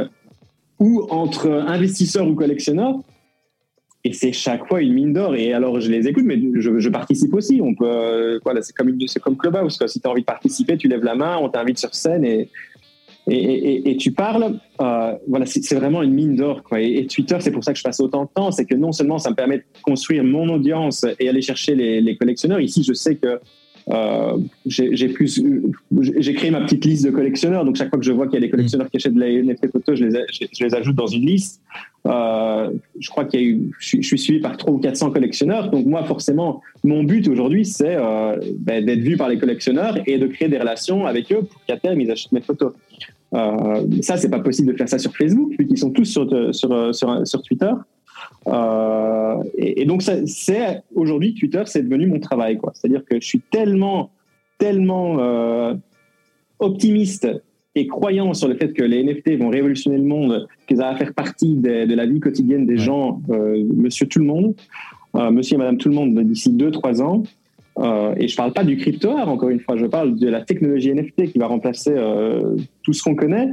[0.81, 2.97] ou entre investisseurs ou collectionneurs.
[4.03, 5.35] Et c'est chaque fois une mine d'or.
[5.37, 7.61] Et alors, je les écoute, mais je, participe aussi.
[7.63, 9.79] On peut, euh, voilà, c'est comme, Clubhouse.
[9.87, 12.49] Si tu as envie de participer, tu lèves la main, on t'invite sur scène et,
[13.29, 14.59] et, tu parles.
[14.81, 16.63] Euh, voilà, c'est, vraiment une mine d'or.
[16.79, 18.51] Et, Twitter, c'est pour ça que je passe autant de temps.
[18.51, 22.17] C'est que non seulement ça me permet de construire mon audience et aller chercher les
[22.17, 22.61] collectionneurs.
[22.61, 23.39] Ici, je sais que
[23.93, 25.43] euh, j'ai plus,
[26.01, 27.65] j'ai créé ma petite liste de collectionneurs.
[27.65, 29.31] Donc chaque fois que je vois qu'il y a des collectionneurs qui achètent de la
[29.31, 31.61] NFT photo, je les, je, les ajoute dans une liste.
[32.07, 35.71] Euh, je crois qu'il y a eu, je, suis suivi par 300 ou 400 collectionneurs.
[35.71, 40.19] Donc moi, forcément, mon but aujourd'hui, c'est euh, ben, d'être vu par les collectionneurs et
[40.19, 42.73] de créer des relations avec eux pour qu'à terme ils achètent mes photos.
[44.03, 46.95] Ça, c'est pas possible de faire ça sur Facebook, vu qu'ils sont tous sur, sur,
[46.95, 47.71] sur, sur Twitter.
[48.47, 52.59] Euh, et, donc, c'est aujourd'hui Twitter, c'est devenu mon travail.
[52.59, 52.73] quoi.
[52.75, 54.11] C'est-à-dire que je suis tellement,
[54.59, 55.75] tellement euh,
[56.59, 57.29] optimiste
[57.75, 61.15] et croyant sur le fait que les NFT vont révolutionner le monde, qu'ils vont faire
[61.15, 64.55] partie de, la vie quotidienne des gens, euh, monsieur tout le monde,
[65.15, 67.23] monsieur et madame tout le monde d'ici 2-3 ans.
[68.17, 70.93] et je ne parle pas du crypto encore une fois, je parle de la technologie
[70.93, 71.95] NFT qui va remplacer
[72.83, 73.51] tout ce qu'on connaît.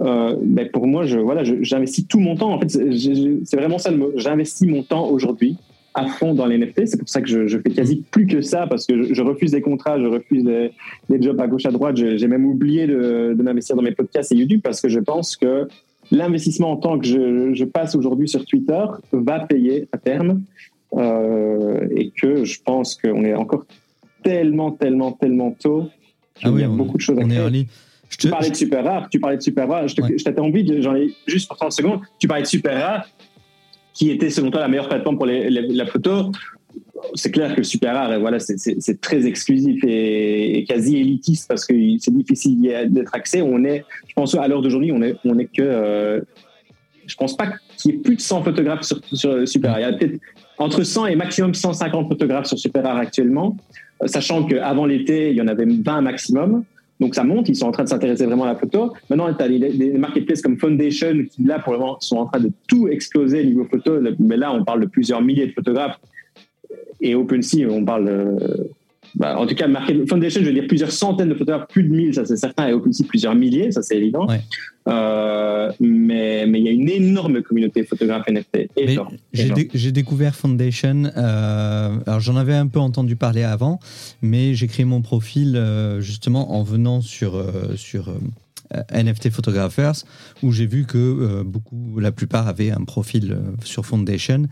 [0.00, 2.52] Euh, ben pour moi, je, voilà, j'investis tout mon temps.
[2.52, 4.12] En fait, c'est vraiment ça le mot.
[4.16, 5.56] J'investis mon temps aujourd'hui
[5.94, 6.86] à fond dans les NFT.
[6.86, 9.50] C'est pour ça que je, je, fais quasi plus que ça parce que je, refuse
[9.50, 10.70] des contrats, je refuse des,
[11.08, 11.96] des, jobs à gauche à droite.
[11.96, 15.36] J'ai même oublié de, de m'investir dans mes podcasts et YouTube parce que je pense
[15.36, 15.66] que
[16.12, 20.42] l'investissement en temps que je, je passe aujourd'hui sur Twitter va payer à terme
[20.96, 23.66] euh, et que je pense qu'on est encore
[24.22, 25.88] tellement, tellement, tellement tôt.
[26.42, 27.50] Ah oui, il y a beaucoup de choses à faire.
[28.16, 29.86] Tu parlais de super rare, tu parlais de super rare.
[29.88, 32.00] Je t'ai envie, j'en ai juste pour 30 secondes.
[32.18, 33.08] Tu parlais de super rare,
[33.92, 36.32] qui était selon toi la meilleure plateforme pour la photo.
[37.14, 41.74] C'est clair que le super rare, voilà, c'est très exclusif et, quasi élitiste parce que
[41.98, 43.42] c'est difficile d'être accès.
[43.42, 46.24] On est, je pense, à l'heure d'aujourd'hui, on est, on est que
[47.06, 47.46] je pense pas
[47.76, 49.80] qu'il y ait plus de 100 photographes sur, sur Super Rare.
[49.80, 50.20] Il y a peut-être
[50.58, 53.56] entre 100 et maximum 150 photographes sur Super Rare actuellement,
[54.02, 56.64] euh, sachant qu'avant l'été, il y en avait 20 maximum.
[57.00, 58.92] Donc ça monte, ils sont en train de s'intéresser vraiment à la photo.
[59.08, 62.50] Maintenant, tu as des, marketplaces comme Foundation qui, là, pour le sont en train de
[62.66, 63.98] tout exploser niveau photo.
[64.18, 65.98] Mais là, on parle de plusieurs milliers de photographes.
[67.00, 68.28] Et OpenSea, on parle
[69.18, 71.88] bah, en tout cas, Market Foundation, je veux dire plusieurs centaines de photographes, plus de
[71.88, 74.28] 1000, ça c'est certain, et aussi plusieurs milliers, ça c'est évident.
[74.88, 78.70] Euh, mais, mais il y a une énorme communauté de photographes NFT.
[79.74, 83.80] J'ai découvert Foundation, euh, alors j'en avais un peu entendu parler avant,
[84.22, 87.44] mais j'ai créé mon profil euh, justement en venant sur,
[87.74, 88.14] sur
[88.92, 90.04] NFT Photographers,
[90.44, 94.44] où j'ai vu que beaucoup, la plupart avaient un profil sur Foundation,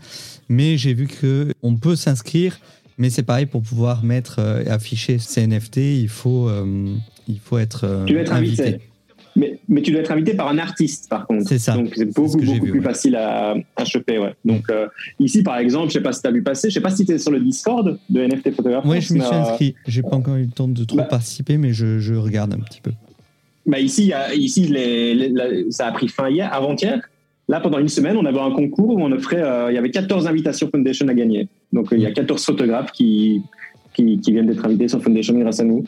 [0.49, 2.59] mais j'ai vu qu'on peut s'inscrire
[2.97, 6.95] mais c'est pareil, pour pouvoir mettre euh, et afficher ces NFT, il faut, euh,
[7.27, 8.79] il faut être, euh, tu dois être invité.
[9.35, 11.47] Mais, mais, tu dois être invité par un artiste, par contre.
[11.47, 11.75] C'est ça.
[11.75, 14.17] Donc, c'est beaucoup, beaucoup plus facile à, à, choper.
[14.17, 14.33] Ouais.
[14.43, 14.65] Donc,
[15.19, 16.81] ici, par exemple, je ne sais pas si tu as vu passer, je ne sais
[16.81, 18.83] pas si tu es sur le Discord de NFT Photographe.
[18.87, 19.75] Oui, je me suis inscrit.
[19.87, 22.51] Je n'ai pas encore eu le temps de trop bah participer, mais je, je, regarde
[22.51, 22.93] un petit peu.
[23.67, 25.31] Bah ici, y a, ici les,
[25.69, 26.99] ça a pris fin hier, avant-hier.
[27.49, 30.27] Là, pendant une semaine, on avait un concours où on offrait, il y avait 14
[30.27, 31.47] invitations Foundation à gagner.
[31.71, 33.41] Donc, il y a 14 photographes qui,
[33.97, 35.83] qui, viennent d'être invités sur Foundation grâce à nous.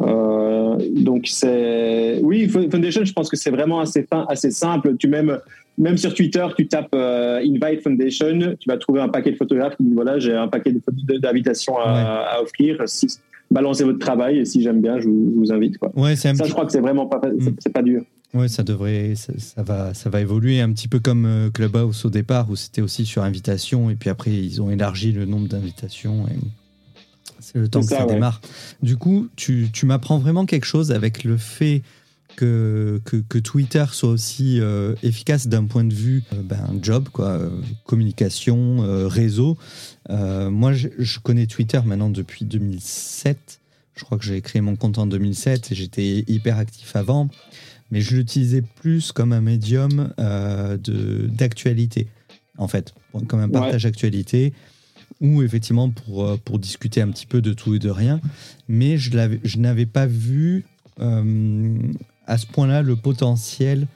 [0.00, 2.20] Euh, donc, c'est.
[2.22, 4.96] Oui, Foundation, je pense que c'est vraiment assez, fin, assez simple.
[4.96, 5.38] Tu même,
[5.76, 9.76] même sur Twitter, tu tapes euh, Invite Foundation, tu vas trouver un paquet de photographes
[9.76, 10.74] qui disent voilà, j'ai un paquet
[11.20, 12.84] d'invitations à, offrir.
[13.50, 15.78] balancez votre travail et si j'aime bien, je vous, invite.
[15.78, 15.90] Quoi.
[15.96, 17.56] Ouais, ça, je crois que c'est vraiment pas, mm.
[17.58, 18.02] c'est pas dur.
[18.34, 22.10] Oui, ça devrait, ça, va, ça va évoluer un petit peu comme euh, Clubhouse au
[22.10, 26.26] départ, où c'était aussi sur invitation, et puis après ils ont élargi le nombre d'invitations.
[26.28, 26.36] Et
[27.40, 28.42] c'est le temps que ça, démarre.
[28.82, 31.82] Du coup, tu, tu m'apprends vraiment quelque chose avec le fait
[32.36, 37.40] que, que, Twitter soit aussi euh, efficace d'un point de vue euh, ben, job, quoi,
[37.84, 39.56] communication, réseau.
[40.10, 43.60] moi, je, je, connais Twitter maintenant depuis 2007.
[43.94, 47.30] Je crois que j'ai créé mon compte en 2007 et j'étais hyper actif avant
[47.90, 50.76] mais je l'utilisais plus comme un médium euh,
[51.28, 52.08] d'actualité,
[52.56, 52.94] en fait,
[53.26, 54.52] comme un partage d'actualité,
[55.20, 58.20] ou effectivement pour, euh, pour discuter un petit peu de tout et de rien,
[58.68, 59.10] mais je,
[59.42, 60.64] je n'avais pas vu
[61.00, 61.78] euh,
[62.26, 63.86] à ce point-là le potentiel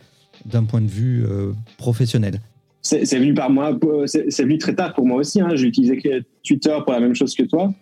[0.46, 2.40] d'un point de vue euh, professionnel.
[2.80, 5.40] C'est venu par moi, c'est venu très tard pour moi aussi.
[5.40, 5.50] Hein.
[5.54, 6.02] J'ai utilisé
[6.42, 7.72] Twitter pour la même chose que toi.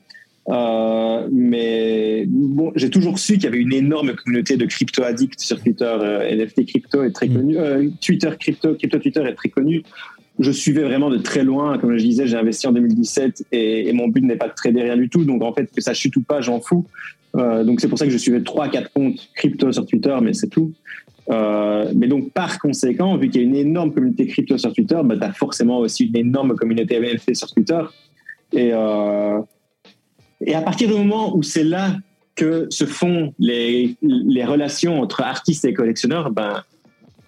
[0.50, 5.40] Euh, mais bon, j'ai toujours su qu'il y avait une énorme communauté de crypto addicts
[5.40, 5.84] sur Twitter.
[5.84, 7.34] Euh, NFT crypto est très mm.
[7.34, 7.58] connu.
[7.58, 9.82] Euh, Twitter crypto, crypto Twitter est très connu.
[10.38, 11.78] Je suivais vraiment de très loin.
[11.78, 14.96] Comme je disais, j'ai investi en 2017 et, mon but n'est pas de trader rien
[14.96, 15.24] du tout.
[15.24, 16.86] Donc en fait, que ça chute ou pas, j'en fous.
[17.34, 20.72] donc c'est pour ça que je suivais 3-4 comptes crypto sur Twitter, mais c'est tout.
[21.28, 25.16] mais donc, par conséquent, vu qu'il y a une énorme communauté crypto sur Twitter, bah,
[25.18, 27.82] tu as forcément aussi une énorme communauté NFT sur Twitter.
[28.54, 28.72] Et,
[30.46, 31.96] et à partir du moment où c'est là
[32.34, 36.64] que se font les, les relations entre artistes et collectionneurs, ben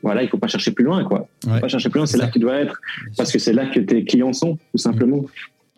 [0.02, 1.28] voilà, il faut pas chercher plus loin, quoi.
[1.44, 2.80] faut pas chercher plus loin, c'est là que tu dois être,
[3.16, 5.18] parce que c'est là que tes clients sont, tout simplement.
[5.18, 5.26] Mmh.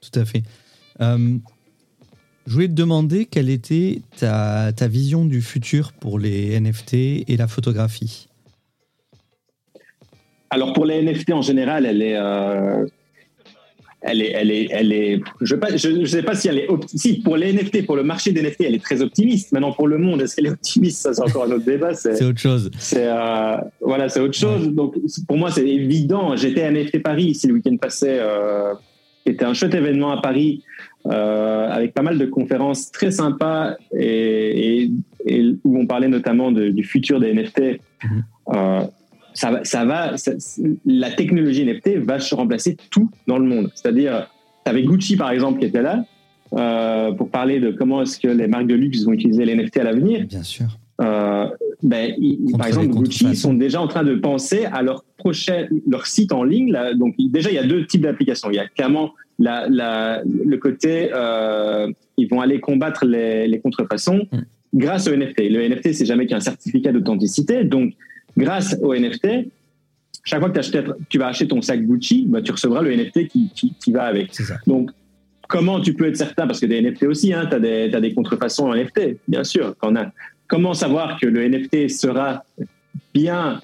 [0.00, 0.42] Tout à fait.
[1.00, 1.36] Euh,
[2.46, 7.36] je voulais te demander quelle était ta, ta, vision du futur pour les NFT et
[7.36, 8.28] la photographie.
[10.50, 12.86] Alors pour les NFT en général, elle est, euh,
[14.06, 15.20] elle est, elle est, elle est.
[15.40, 15.54] Je
[15.88, 16.68] ne sais pas si elle est.
[16.94, 19.52] Si pour les NFT, pour le marché des NFT, elle est très optimiste.
[19.52, 21.02] Maintenant pour le monde, est-ce qu'elle est optimiste?
[21.02, 21.94] Ça c'est encore un autre débat.
[21.94, 22.70] C'est autre chose.
[22.78, 24.68] C'est euh, voilà, c'est autre chose.
[24.68, 24.96] Donc
[25.26, 26.36] pour moi c'est évident.
[26.36, 28.08] J'étais à NFT Paris ici le week-end passé.
[28.10, 28.74] Euh,
[29.26, 30.62] était un chouette événement à Paris
[31.06, 34.90] euh, avec pas mal de conférences très sympas et,
[35.24, 37.80] et, où on parlait notamment du futur des NFT.
[38.50, 38.88] Mm-hmm.
[39.34, 40.14] Ça va, ça va
[40.86, 43.70] la technologie NFT va se remplacer tout dans le monde.
[43.74, 44.28] C'est-à-dire,
[44.64, 46.04] tu avais Gucci par exemple qui était là
[46.54, 49.78] euh, pour parler de comment est-ce que les marques de luxe vont utiliser les NFT
[49.78, 50.24] à l'avenir.
[50.26, 50.66] Bien sûr.
[51.00, 51.48] Euh,
[51.82, 52.12] ben,
[52.56, 56.44] par exemple, Gucci sont déjà en train de penser à leur prochain, leur site en
[56.44, 56.70] ligne.
[56.70, 56.94] Là.
[56.94, 58.50] Donc déjà, il y a deux types d'applications.
[58.50, 63.58] Il y a clairement la, la, le côté, euh, ils vont aller combattre les, les
[63.58, 64.38] contrefaçons mm.
[64.74, 65.50] grâce au NFT.
[65.50, 67.64] Le NFT, c'est jamais qu'un certificat d'authenticité.
[67.64, 67.94] Donc
[68.36, 69.48] grâce au NFT,
[70.24, 70.60] chaque fois que
[71.08, 74.30] tu vas acheter ton sac Gucci, bah, tu recevras le NFT qui, qui, va avec.
[74.66, 74.90] Donc,
[75.48, 78.14] comment tu peux être certain, parce que des NFT aussi, hein, tu as, as, des
[78.14, 79.74] contrefaçons en NFT, bien sûr.
[80.46, 82.44] Comment savoir que le NFT sera
[83.12, 83.60] bien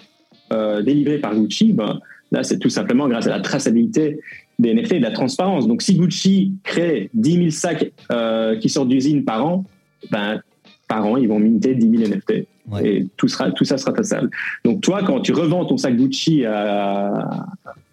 [0.53, 1.73] euh, délivré par Gucci?
[1.73, 2.01] Ben,
[2.33, 4.21] Là, c'est tout simplement grâce à la traçabilité
[4.59, 5.67] des NFT et de la transparence.
[5.67, 9.65] Donc, si Gucci crée 10 000 sacs euh, qui sortent d'usine par an,
[10.11, 10.41] ben,
[10.87, 12.47] par an, ils vont minter 10 000 NFT.
[12.83, 14.31] Et tout, sera, tout ça sera traçable.
[14.65, 17.47] Donc, toi, quand tu revends ton sac Gucci à,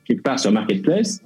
[0.06, 1.22] quelque part sur Marketplace,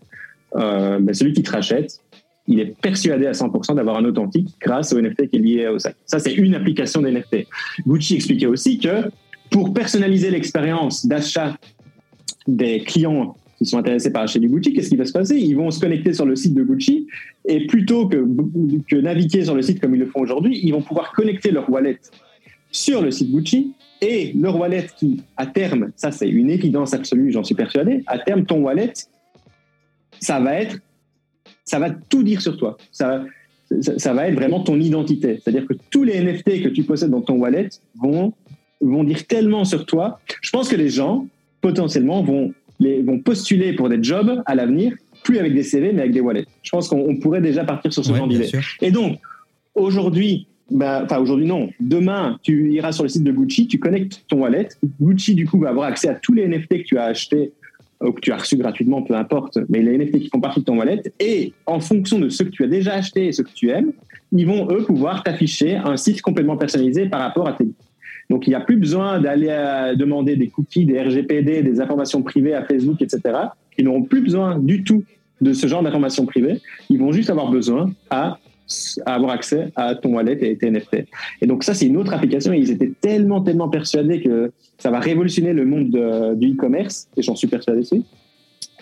[0.56, 2.00] euh, ben, celui qui te rachète,
[2.48, 5.80] il est persuadé à 100% d'avoir un authentique grâce au NFT qui est lié au
[5.80, 5.96] sac.
[6.06, 7.48] Ça, c'est une application des NFT.
[7.88, 9.10] Gucci expliquait aussi que
[9.50, 11.56] pour personnaliser l'expérience d'achat
[12.48, 15.38] des clients qui sont intéressés par acheter du Gucci, qu'est-ce qui va se passer?
[15.38, 17.08] Ils vont se connecter sur le site de Gucci
[17.46, 18.26] et plutôt que,
[18.88, 21.70] que naviguer sur le site comme ils le font aujourd'hui, ils vont pouvoir connecter leur
[21.70, 22.00] wallet
[22.72, 27.32] sur le site Gucci et leur wallet qui, à terme, ça c'est une évidence absolue,
[27.32, 28.94] j'en suis persuadé, à terme, ton wallet,
[30.20, 30.80] ça va être,
[31.66, 32.78] ça va tout dire sur toi.
[32.92, 33.24] Ça,
[33.98, 35.40] ça, va être vraiment ton identité.
[35.42, 38.34] C'est-à-dire que tous les NFT que tu possèdes dans ton wallet vont,
[38.82, 40.20] vont dire tellement sur toi.
[40.42, 41.28] Je pense que les gens,
[41.62, 44.94] potentiellement, vont, les, vont postuler pour des jobs à l'avenir,
[45.24, 46.46] plus avec des CV, mais avec des wallets.
[46.64, 48.50] Je pense qu'on pourrait déjà partir sur ce genre d'idée.
[48.82, 49.20] Et donc,
[49.76, 51.70] aujourd'hui, bah, enfin aujourd'hui non.
[51.80, 54.70] Demain, tu iras sur le site de Gucci, tu connectes ton wallet.
[55.00, 57.52] Gucci du coup va avoir accès à tous les NFT que tu as achetés
[58.02, 60.66] ou que tu as reçus gratuitement, peu importe, mais les NFT qui font partie de
[60.66, 61.04] ton wallet.
[61.20, 63.92] Et en fonction de ce que tu as déjà acheté et ce que tu aimes,
[64.32, 67.68] ils vont eux pouvoir t'afficher un site complètement personnalisé par rapport à tes.
[68.30, 72.54] Donc il n'y a plus besoin d'aller demander des cookies, des RGPD, des informations privées
[72.54, 73.22] à Facebook, etc.
[73.78, 75.04] Ils n'auront plus besoin du tout
[75.42, 76.62] de ce genre d'informations privées.
[76.90, 78.40] Ils vont juste avoir besoin à
[79.06, 81.06] à avoir accès à ton wallet et tes NFT.
[81.42, 84.92] Et donc ça, c'est une autre application et ils étaient tellement, tellement persuadés que ça
[84.92, 88.06] va révolutionner le monde du e-commerce et j'en suis persuadé aussi.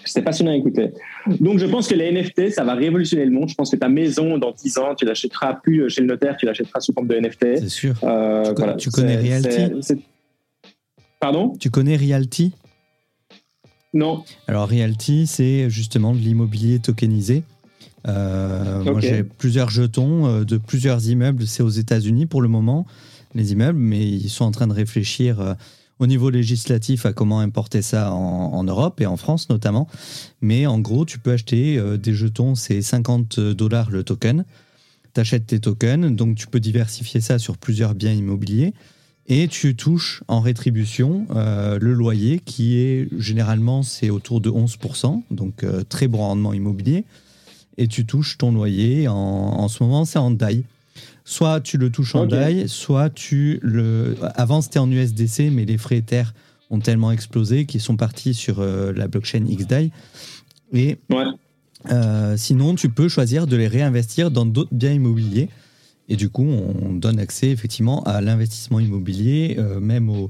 [0.06, 0.92] C'était passionnant à écouter.
[1.40, 3.50] Donc, je pense que les NFT, ça va révolutionner le monde.
[3.50, 6.46] Je pense que ta maison, dans 10 ans, tu l'achèteras plus chez le notaire, tu
[6.46, 7.60] l'achèteras sous forme de NFT.
[7.60, 7.96] C'est sûr.
[8.04, 9.96] Euh, tu, connais Realty
[11.20, 11.54] Pardon?
[11.60, 12.54] Tu connais Realty?
[13.94, 14.24] Non.
[14.48, 17.44] Alors, Realty, c'est justement de l'immobilier tokenisé.
[18.08, 21.46] Euh, moi, j'ai plusieurs jetons euh, de plusieurs immeubles.
[21.48, 22.86] C'est aux États-Unis pour le moment,
[23.36, 25.54] les immeubles, mais ils sont en train de réfléchir euh,
[26.00, 29.88] au niveau législatif à comment importer ça en, Europe et en France notamment.
[30.42, 34.46] Mais en gros, tu peux acheter des jetons, c'est 50 dollars le token.
[35.14, 38.74] Tu achètes tes tokens, donc tu peux diversifier ça sur plusieurs biens immobiliers.
[39.28, 45.66] Et tu touches en rétribution le loyer qui est généralement c'est autour de 11%, donc
[45.90, 47.04] très bon rendement immobilier
[47.80, 49.08] et tu touches ton loyer.
[49.08, 50.64] En, ce moment, c'est en DAI.
[51.24, 54.18] Soit tu le touches en DAI, soit tu le.
[54.36, 56.24] Avant, c'était en USDC, mais les frais Ether
[56.70, 59.92] ont tellement explosé qu'ils sont partis sur euh, la blockchain XDAI.
[60.74, 60.98] Et
[61.90, 65.50] euh, sinon, tu peux choisir de les réinvestir dans d'autres biens immobiliers.
[66.10, 70.30] Et du coup, on donne accès effectivement à l'investissement immobilier, euh, même aux,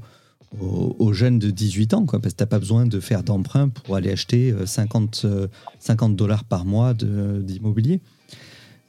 [0.58, 3.68] aux, jeunes de 18 ans, quoi, parce que tu n'as pas besoin de faire d'emprunt
[3.68, 5.46] pour aller acheter 50, euh,
[5.78, 8.00] 50 euh, dollars par mois d'immobilier.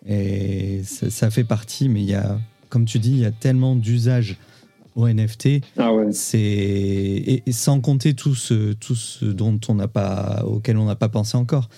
[0.08, 2.40] Et ça, fait partie, mais il y a,
[2.70, 4.38] comme tu dis, il y a tellement d'usages
[4.96, 5.62] au NFT.
[5.78, 10.86] Ah c'est et, sans compter tout ce, tout ce dont on n'a pas, auquel on
[10.86, 11.70] n'a pas pensé encore.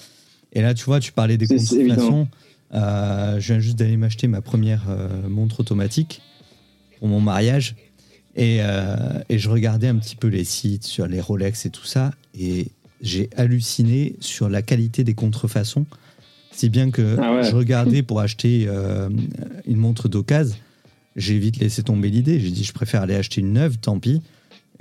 [0.53, 2.29] Et là, tu vois, tu parlais des consultations.
[2.73, 4.83] Euh, je viens juste d'aller m'acheter ma première
[5.27, 6.21] montre automatique
[6.99, 7.75] pour mon mariage.
[8.37, 12.11] Euh, et, je regardais un petit peu les sites sur les Rolex et tout ça,
[12.37, 12.67] et
[13.01, 15.85] j'ai halluciné sur la qualité des contrefaçons,
[16.51, 19.09] si bien que ah je regardais pour acheter euh,
[19.67, 20.55] une montre d'occasion,
[21.15, 22.39] j'ai vite laissé tomber l'idée.
[22.39, 24.21] J'ai dit, je préfère aller acheter une neuve, tant pis,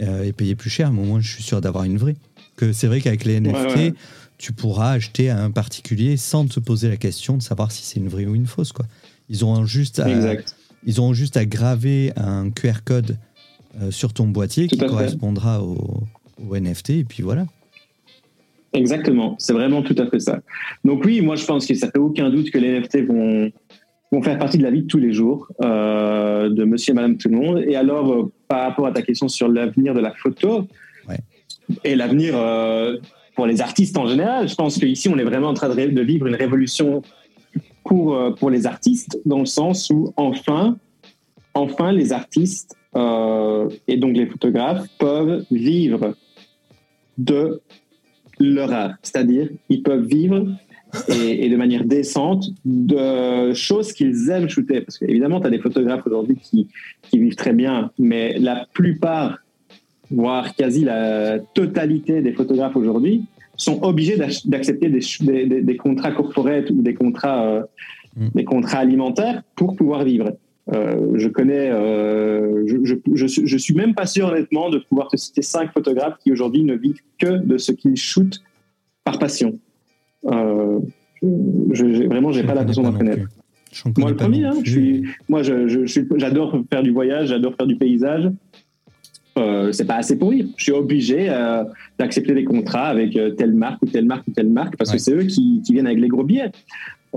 [0.01, 2.17] euh, et payer plus cher, mais au moins je suis sûr d'avoir une vraie.
[2.57, 3.95] Que c'est vrai qu'avec les NFT,
[4.39, 8.01] tu pourras acheter à un particulier sans te poser la question de savoir si c'est
[8.01, 8.73] une vraie ou une fausse.
[8.73, 8.87] Quoi.
[9.29, 10.09] Ils auront juste à,
[10.85, 13.17] ils auront juste à graver un QR code
[13.81, 16.05] euh, sur ton boîtier qui correspondra au,
[16.39, 17.47] NFT, et puis voilà.
[18.75, 20.41] Exactement, c'est vraiment tout à fait ça.
[20.85, 23.51] Donc oui, moi je pense que ça fait aucun doute que les NFT vont,
[24.11, 27.17] vont faire partie de la vie de tous les jours euh, de monsieur et madame
[27.17, 27.65] tout le monde.
[27.67, 30.67] Et alors, euh, par rapport à ta question sur l'avenir de la photo
[31.85, 32.35] et l'avenir
[33.35, 36.03] pour les artistes en général, je pense qu'ici on est vraiment en train de, de,
[36.03, 37.01] vivre une révolution
[37.85, 40.77] pour, pour les artistes dans le sens où enfin,
[41.55, 46.15] enfin les artistes euh, et donc les photographes peuvent vivre
[47.19, 47.61] de
[48.39, 50.47] leur art, c'est-à-dire ils peuvent vivre
[51.09, 54.83] et, de manière décente de choses qu'ils aiment shooter.
[54.83, 56.69] Parce qu'évidemment, tu as des photographes aujourd'hui qui,
[57.03, 59.39] qui, vivent très bien, mais la plupart,
[60.11, 63.25] voire quasi la totalité des photographes aujourd'hui,
[63.57, 67.63] sont obligés d'accepter des, des, des, contrats corporate ou des contrats, euh,
[68.17, 68.29] mm.
[68.35, 70.33] des contrats alimentaires pour pouvoir vivre.
[70.71, 75.17] Euh, je connais, euh, je, je, je, suis même pas sûr honnêtement de pouvoir te
[75.17, 78.41] citer cinq photographes qui aujourd'hui ne vivent que de ce qu'ils shootent
[79.03, 79.59] par passion.
[80.27, 80.79] Euh,
[81.21, 83.27] je, vraiment, j'ai pas l'impression d'en connaître.
[83.99, 84.45] Moi, le premier.
[84.45, 88.31] Hein, je suis, moi, j'adore faire du voyage, j'adore faire du paysage.
[89.39, 90.51] Euh, c'est pas assez pour vivre.
[90.57, 91.65] Je suis obligé euh,
[91.99, 95.15] d'accepter des contrats avec telle marque ou telle marque ou telle marque parce que c'est
[95.15, 96.53] eux qui, qui, viennent avec les gros billets.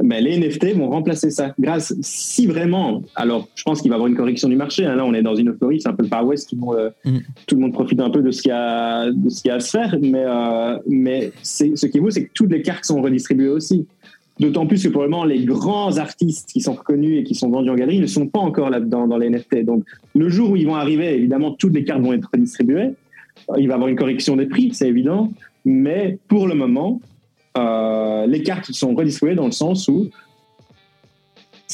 [0.03, 1.53] Mais les NFT vont remplacer ça.
[1.57, 4.85] Grâce, si vraiment, alors je pense qu'il va y avoir une correction du marché.
[4.85, 4.95] Hein.
[4.95, 6.93] là, on est dans une euphorie, c'est un peu le Far West, tout le monde,
[7.05, 7.17] mm.
[7.47, 9.51] tout le monde profite un peu de ce qu'il y a, de ce qu'il y
[9.51, 9.95] a à se faire.
[10.01, 10.25] Mais,
[10.87, 13.85] mais ce qui est beau, c'est que toutes les cartes sont redistribuées aussi.
[14.39, 17.49] D'autant plus que pour le moment, les grands artistes qui sont reconnus et qui sont
[17.49, 19.63] vendus en galerie ne sont pas encore là-dedans dans les NFT.
[19.63, 22.89] Donc, le jour où ils vont arriver, évidemment, toutes les cartes vont être redistribuées.
[23.57, 25.31] Il va y avoir une correction des prix, c'est évident.
[25.63, 26.99] Mais pour le moment,
[27.57, 30.09] euh, les cartes sont redistribuées dans le sens où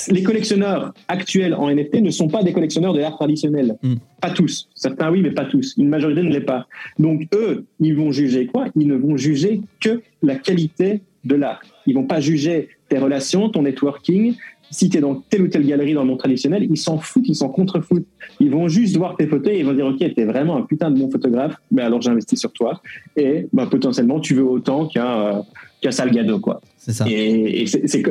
[0.09, 3.77] les collectionneurs actuels en NFT ne sont pas des collectionneurs de l'art traditionnel.
[3.83, 3.95] Hmm.
[4.21, 4.69] Pas tous.
[4.73, 5.75] Certains oui, mais pas tous.
[5.77, 6.67] Une majorité ne l'est pas.
[6.97, 8.67] Donc eux, ils vont juger quoi?
[8.75, 11.61] Ils ne vont juger que la qualité de l'art.
[11.85, 14.35] Ils vont pas juger tes relations, ton networking.
[14.71, 17.27] Si tu es dans telle ou telle galerie dans le monde traditionnel, ils s'en foutent,
[17.27, 18.07] ils s'en contre-foutent.
[18.39, 20.61] Ils vont juste voir tes photos et ils vont dire Ok, tu es vraiment un
[20.61, 22.81] putain de bon photographe, mais alors j'investis sur toi.
[23.17, 25.43] Et bah, potentiellement, tu veux autant qu'un
[25.83, 26.39] euh, Salgado.
[26.39, 26.61] Quoi.
[26.77, 27.05] C'est ça.
[27.09, 28.01] Et, c'est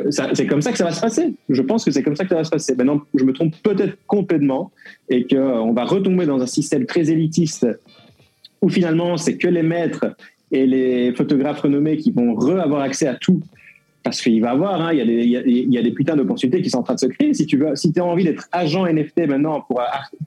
[0.47, 1.33] comme ça que ça va se passer.
[1.49, 2.75] Je pense que c'est comme ça que ça va se passer.
[2.75, 4.71] Maintenant, je me trompe peut-être complètement
[5.09, 7.67] et qu'on euh, va retomber dans un système très élitiste
[8.61, 10.05] où finalement, c'est que les maîtres
[10.51, 13.41] et les photographes renommés qui vont re-avoir accès à tout
[14.03, 16.61] parce qu'il va avoir, hein, il, y a des, il, y a, des putains d'opportunités
[16.61, 17.33] qui sont en train de se créer.
[17.33, 19.81] Si tu veux, si as envie d'être agent NFT maintenant pour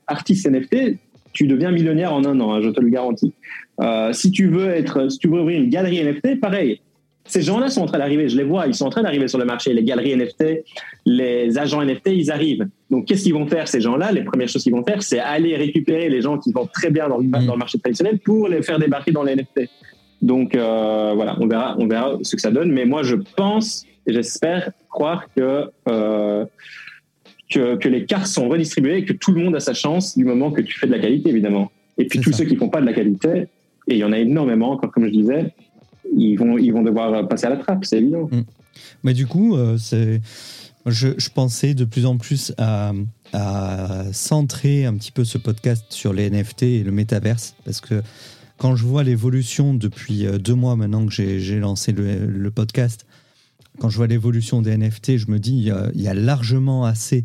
[0.06, 0.96] artiste NFT,
[1.32, 3.32] tu deviens millionnaire en un an, hein, je te le garantis.
[3.80, 6.80] Euh, si tu veux être, si tu veux ouvrir une galerie NFT, pareil.
[7.26, 9.38] Ces gens-là sont en train d'arriver, je les vois, ils sont en train d'arriver sur
[9.38, 9.72] le marché.
[9.72, 10.62] Les galeries NFT,
[11.06, 12.68] les agents NFT, ils arrivent.
[12.90, 14.12] Donc, qu'est-ce qu'ils vont faire, ces gens-là?
[14.12, 17.08] Les premières choses qu'ils vont faire, c'est aller récupérer les gens qui vont très bien
[17.08, 17.46] dans le, mmh.
[17.46, 19.70] dans le marché traditionnel pour les faire débarquer dans les NFT.
[20.24, 22.72] Donc euh, voilà, on verra, on verra ce que ça donne.
[22.72, 26.46] Mais moi, je pense et j'espère croire que, euh,
[27.50, 30.24] que, que les cartes sont redistribuées et que tout le monde a sa chance du
[30.24, 31.70] moment que tu fais de la qualité, évidemment.
[31.98, 33.48] Et puis tous ceux qui font pas de la qualité,
[33.86, 35.52] et il y en a énormément, encore comme je disais,
[36.16, 38.28] ils vont, ils vont devoir passer à la trappe, c'est évident.
[38.32, 38.44] Mm.
[39.02, 40.22] Mais du coup, euh, c'est,
[40.86, 42.92] je, je, pensais de plus en plus à,
[43.34, 48.02] à, centrer un petit peu ce podcast sur les NFT et le métaverse, parce que
[48.58, 53.06] quand je vois l'évolution depuis euh, deux mois maintenant que j'ai lancé le, podcast,
[53.78, 57.24] quand je vois l'évolution des NFT, je me dis il y a, largement assez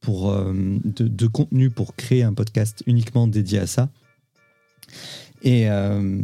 [0.00, 0.54] pour, euh,
[0.84, 3.90] de, contenu pour créer un podcast uniquement dédié à ça.
[5.44, 6.22] Euh,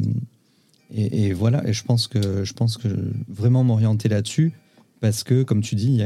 [0.95, 2.89] et, voilà, et je pense que je pense que
[3.29, 4.53] vraiment m'orienter là-dessus
[5.01, 6.01] parce que, comme tu dis,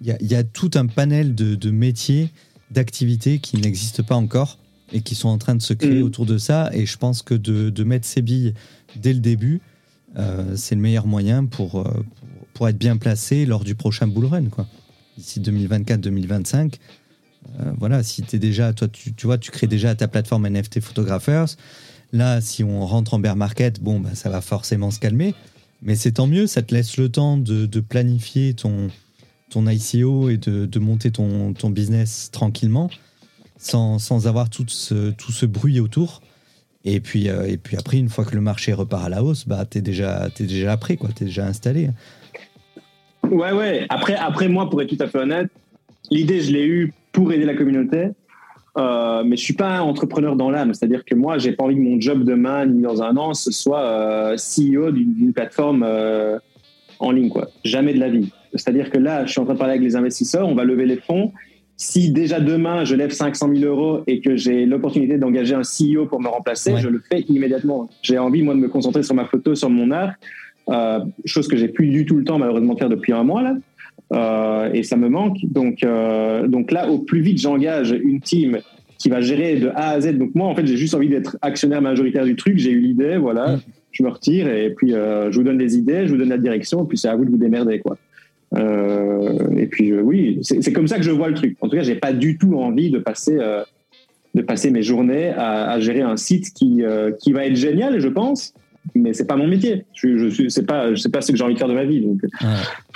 [0.00, 2.30] il y a tout un panel de métiers,
[2.70, 4.58] d'activités qui n'existent pas encore
[4.92, 6.04] et qui sont en train de se créer mm.
[6.04, 6.70] autour de ça.
[6.72, 8.54] Et je pense que de, de mettre ses billes
[8.96, 9.60] dès le début,
[10.16, 12.04] euh, c'est le meilleur moyen pour, euh,
[12.52, 14.46] pour, être bien placé lors du prochain bull run.
[14.46, 14.66] Quoi.
[15.16, 16.74] D'ici 2024-2025,
[17.60, 20.48] euh, voilà, si tu es déjà, toi, tu, tu, vois, tu crées déjà ta plateforme
[20.48, 21.46] NFT Photographers.
[22.12, 25.34] Là, si on rentre en bear market, bon, bah, ça va forcément se calmer.
[25.82, 28.88] Mais c'est tant mieux, ça te laisse le temps de, de planifier ton,
[29.50, 32.88] ton ICO et de, de monter ton, ton business tranquillement
[33.64, 36.20] sans, sans avoir tout ce, tout ce bruit autour.
[36.84, 39.48] Et puis, euh, et puis après, une fois que le marché repart à la hausse,
[39.48, 41.88] bah, tu es déjà, es déjà prêt, tu es déjà installé.
[43.30, 43.86] Ouais, ouais.
[43.88, 45.48] Après, après, moi, pour être tout à fait honnête,
[46.10, 48.08] l'idée, je l'ai eue pour aider la communauté.
[48.76, 50.74] Euh, mais je suis pas un entrepreneur dans l'âme.
[50.74, 53.50] C'est-à-dire que moi, j'ai pas envie que mon job demain, ni dans un an, ce
[53.50, 55.88] soit euh, CEO d'une plateforme
[56.98, 57.30] en ligne.
[57.30, 57.48] Quoi.
[57.64, 58.30] Jamais de la vie.
[58.52, 60.86] C'est-à-dire que là, je suis en train de parler avec les investisseurs, on va lever
[60.86, 61.32] les fonds
[61.76, 66.06] si déjà demain je lève 500 000 euros et que j'ai l'opportunité d'engager un CEO
[66.06, 67.88] pour me remplacer, je le fais immédiatement.
[68.02, 70.12] J'ai envie moi de me concentrer sur ma photo, sur mon art,
[70.70, 73.42] euh, chose que j'ai plus du tout le temps malheureusement de faire depuis un mois
[73.42, 73.56] là,
[74.12, 75.38] euh, et ça me manque.
[75.42, 78.58] Donc euh, donc là, au plus vite j'engage une team
[78.98, 80.16] qui va gérer de A à Z.
[80.16, 82.56] Donc moi en fait j'ai juste envie d'être actionnaire majoritaire du truc.
[82.56, 83.58] J'ai eu l'idée, voilà,
[83.90, 86.84] je me retire et puis je vous donne des idées, je vous donne la direction,
[86.84, 87.98] et puis c'est à vous de vous démerder quoi.
[88.52, 91.56] Euh, et puis euh, oui, c'est comme ça que je vois le truc.
[91.60, 93.62] En tout cas, j'ai pas du tout envie de passer euh,
[94.34, 96.82] de passer mes journées à, gérer un site qui
[97.20, 98.52] qui va être génial, je pense,
[98.94, 99.84] mais c'est pas mon métier.
[99.94, 101.84] Je, je suis, c'est pas, sais pas ce que j'ai envie de faire de ma
[101.84, 102.00] vie.
[102.00, 102.20] Donc,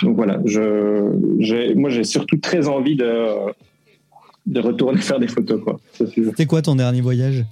[0.03, 3.25] donc voilà, je, moi j'ai surtout très envie de,
[4.47, 5.61] de retourner faire des photos.
[5.63, 5.79] Quoi.
[5.93, 7.45] C'était quoi ton dernier voyage?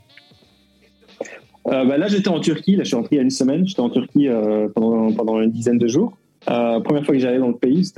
[1.66, 2.78] Bah là, j'étais en Turquie.
[2.78, 3.68] Là, je suis rentré il y a une semaine.
[3.68, 4.30] J'étais en Turquie
[4.74, 6.18] pendant, pendant une dizaine de jours.
[6.50, 7.92] Euh, première fois que j'allais dans le pays,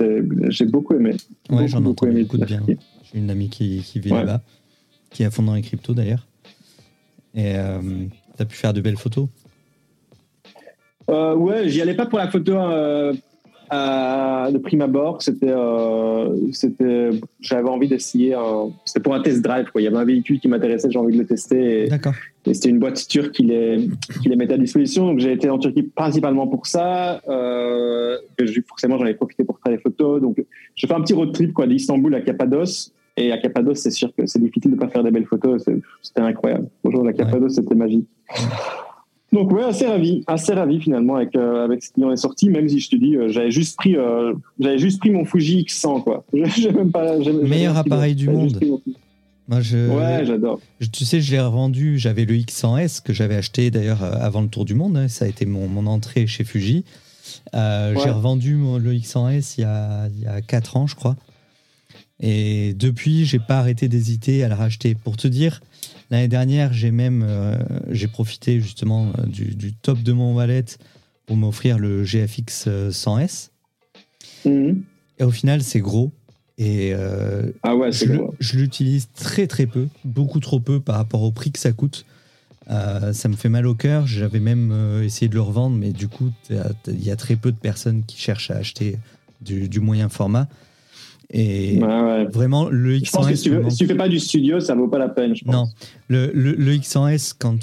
[0.48, 1.14] j'ai beaucoup aimé.
[1.50, 2.62] Ouais, j'en ai entendu beaucoup de bien.
[2.66, 4.40] J'ai une amie qui, qui vit là-bas,
[5.10, 6.26] qui est à fond dans les cryptos d'ailleurs.
[7.34, 7.80] Et euh,
[8.36, 9.28] tu as pu faire de belles photos?
[11.08, 12.54] Euh, Ouais, j'y allais pas pour la photo
[13.72, 15.54] euh, de prime abord, c'était,
[16.52, 17.10] c'était,
[17.40, 18.36] j'avais envie d'essayer.
[18.84, 19.70] C'était pour un test drive.
[19.70, 19.80] Quoi.
[19.80, 21.88] Il y avait un véhicule qui m'intéressait, j'ai envie de le tester.
[21.88, 22.14] D'accord.
[22.46, 23.88] Et c'était une boîte turque qui les,
[24.22, 25.06] qui les mettait à disposition.
[25.06, 27.20] Donc j'ai été en Turquie principalement pour ça.
[27.28, 28.16] Euh,
[28.66, 30.20] forcément, j'en ai profité pour faire des photos.
[30.20, 30.42] Donc
[30.74, 32.92] je fais un petit road trip quoi, d'Istanbul à Cappadoce.
[33.16, 35.64] Et à Cappadoce, c'est sûr que c'est difficile de pas faire des belles photos.
[36.02, 36.68] C'était incroyable.
[36.82, 38.06] Bonjour, la Cappadoce, c'était magique.
[39.32, 42.50] Donc ouais, assez ravi, assez ravi finalement avec euh, avec ce qui en est sorti.
[42.50, 45.62] Même si je te dis, euh, j'avais juste pris, euh, j'avais juste pris mon Fuji
[45.62, 46.24] X100 quoi.
[46.32, 48.58] même pas, Meilleur appareil du monde.
[49.48, 50.60] Moi, je, ouais, j'adore.
[50.92, 51.98] Tu sais, je l'ai revendu.
[51.98, 54.96] J'avais le X100S que j'avais acheté d'ailleurs avant le tour du monde.
[54.96, 55.08] Hein.
[55.08, 56.84] Ça a été mon, mon entrée chez Fuji.
[57.52, 61.16] J'ai revendu le X100S il y, a, il y a 4 ans, je crois.
[62.20, 64.94] Et depuis, j'ai pas arrêté d'hésiter à le racheter.
[64.94, 65.60] Pour te dire,
[66.10, 67.56] l'année dernière, j'ai même euh,
[67.90, 70.64] j'ai profité justement euh, du, top de mon wallet
[71.26, 73.50] pour m'offrir le GFX 100S.
[74.46, 74.82] Euh, mhm.
[75.18, 76.12] Et au final, c'est gros.
[76.58, 76.92] Et
[77.62, 78.04] ah ouais, je,
[78.38, 82.04] je l'utilise très très peu, beaucoup trop peu par rapport au prix que ça coûte.
[82.68, 84.06] ça me fait mal au cœur.
[84.06, 87.56] J'avais même essayé de le revendre, mais du coup, il y a très peu de
[87.56, 88.98] personnes qui cherchent à acheter
[89.40, 90.48] du, du moyen format.
[91.32, 91.78] Et
[92.32, 93.04] vraiment, le X100S.
[93.04, 95.34] Je pense que si tu, ne fais pas du studio, ça vaut pas la peine.
[95.36, 95.54] Je pense.
[95.54, 95.66] Non,
[96.08, 97.58] le, le, le X100S, quand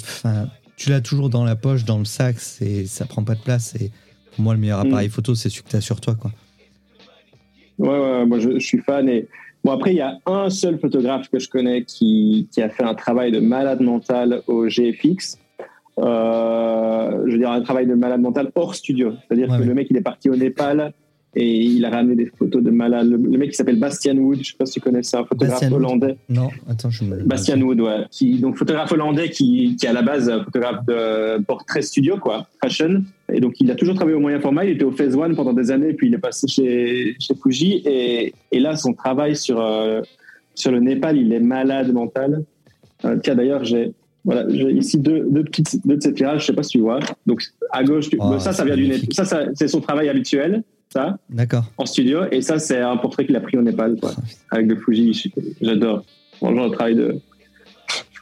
[0.76, 3.74] tu l'as toujours dans la poche, dans le sac, et ça prend pas de place.
[3.74, 3.90] Et
[4.34, 4.88] pour moi, le meilleur mm.
[4.88, 6.14] appareil photo, c'est celui que tu as sur toi.
[6.14, 6.30] Quoi.
[7.78, 9.08] Ouais, ouais, moi je, suis fan.
[9.08, 9.28] Et
[9.64, 12.84] bon, après, il y a un seul photographe que je connais qui, qui a fait
[12.84, 15.38] un travail de malade mental au GFX.
[15.98, 19.14] Euh, je veux dire, un travail de malade mental hors studio.
[19.26, 20.94] C'est-à-dire que le mec, il est parti au Népal
[21.34, 23.08] et il a ramené des photos de malades.
[23.08, 26.16] Le, mec qui s'appelle Bastian Wood, je sais pas si tu connais ça, photographe hollandais.
[26.28, 27.22] Non, attends, je me.
[27.22, 28.04] Bastian Wood, ouais.
[28.10, 32.46] Qui, donc photographe hollandais qui, qui est à la base photographe de portrait studio, quoi,
[32.62, 33.02] fashion.
[33.30, 34.64] Et donc il a toujours travaillé au moyen format.
[34.64, 37.82] Il était au Phase One pendant des années, puis il est passé chez, chez Fuji.
[37.84, 40.00] Et, et là, son travail sur, euh,
[40.54, 42.42] sur le Népal, il est malade mental.
[43.04, 43.92] Euh, tiens, d'ailleurs, j'ai
[44.24, 46.80] voilà, j'ai ici deux, deux, petites, deux de ces tirages, je sais pas si tu
[46.80, 47.00] vois.
[47.26, 49.12] Donc à gauche, oh, ça, ça vient du Népal.
[49.12, 51.18] Ça, ça c'est son travail habituel ça.
[51.28, 51.64] D'accord.
[51.76, 52.22] En studio.
[52.30, 54.12] Et ça, c'est un portrait qu'il a pris au Népal, quoi.
[54.50, 55.32] Avec le Fuji.
[55.60, 56.04] J'adore.
[56.36, 57.20] Franchement, le travail de,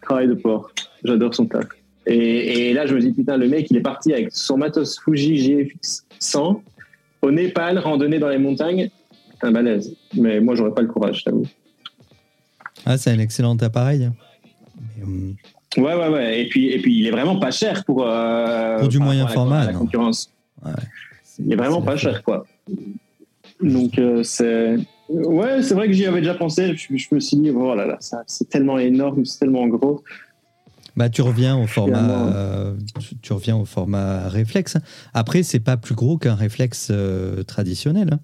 [0.03, 0.71] travail de port.
[1.05, 1.67] J'adore son taf.
[2.07, 4.99] Et, et, là, je me dis, putain, le mec, il est parti avec son matos
[5.01, 6.63] Fuji GFX 100
[7.23, 8.91] au Népal, randonner dans les montagnes.
[9.43, 9.95] Un balèze.
[10.15, 11.47] Mais moi, j'aurais pas le courage, je t'avoue.
[12.85, 14.11] Ah, c'est un excellent appareil.
[15.03, 15.35] Hum,
[15.77, 16.41] ouais, ouais, ouais.
[16.41, 18.07] Et puis, et puis, il est vraiment pas cher pour.
[18.07, 19.67] Euh, pour du moyen format.
[19.67, 20.33] La, concurrence.
[20.65, 20.73] Ouais.
[21.39, 22.47] Il est vraiment pas cher, quoi.
[23.61, 24.77] Donc, euh, c'est.
[25.09, 26.75] Ouais, c'est vrai que j'y avais déjà pensé.
[26.77, 30.03] Je, me suis dit, oh là là, c'est tellement énorme, c'est tellement gros.
[30.97, 32.75] Bah, tu reviens au format, euh,
[33.23, 34.79] tu, reviens au format réflexe.
[35.15, 38.15] Après, c'est pas plus gros qu'un réflexe euh, traditionnel.
[38.15, 38.21] Hein.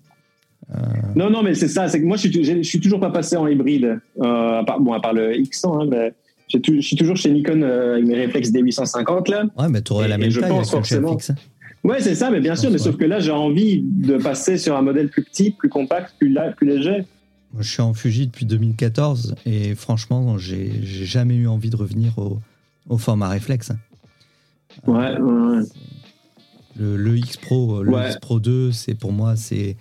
[1.15, 1.89] Non, non, mais c'est ça.
[1.89, 4.01] C'est que moi, je suis, je suis toujours pas passé en hybride.
[4.21, 6.15] à part, bon, à part le X100, hein, mais
[6.49, 9.45] je suis toujours chez Nikon avec mes réflexes D850 là.
[9.59, 11.17] Ouais, mais tu aurais la même je taille forcément.
[11.85, 14.77] Ouais, c'est ça, mais bien sûr, mais sauf que là, j'ai envie de passer sur
[14.77, 17.05] un modèle plus petit, plus compact, plus, plus léger.
[17.53, 22.19] Moi, je suis en Fuji depuis 2014 et franchement, j'ai jamais eu envie de revenir
[22.19, 22.39] au,
[22.89, 23.73] au format réflexe.
[24.87, 25.63] Ouais, ouais.
[26.77, 29.77] Le, le, X Pro, le X Pro 2, c'est pour moi, c'est.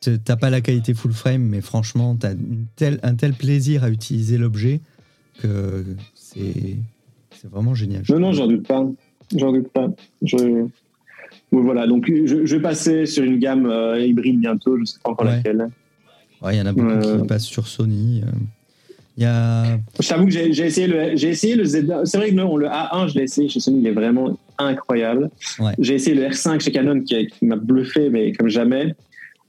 [0.00, 2.32] T'as pas la qualité full frame, mais franchement, t'as
[2.76, 4.80] tel, un tel plaisir à utiliser l'objet
[5.42, 5.84] que
[6.14, 6.78] c'est
[7.50, 8.04] vraiment génial.
[8.08, 8.86] Non, non, j'en doute pas.
[9.36, 9.88] J'en doute pas.
[10.22, 10.66] Je,
[11.52, 14.98] voilà, donc je, je, vais passer sur une gamme euh, hybride bientôt, je ne sais
[15.02, 15.68] pas encore laquelle.
[16.48, 17.24] Il y en a beaucoup qui euh.
[17.24, 18.22] passent sur Sony.
[18.24, 18.30] Euh.
[19.16, 19.78] Il y a...
[20.00, 21.84] Je t'avoue que j'ai essayé le, j'ai essayé le Z.
[22.04, 25.30] C'est vrai que non, le A1, je l'ai essayé chez Sony, il est vraiment incroyable.
[25.78, 28.94] J'ai essayé le R5 chez Canon qui, m'a bluffé, mais comme jamais.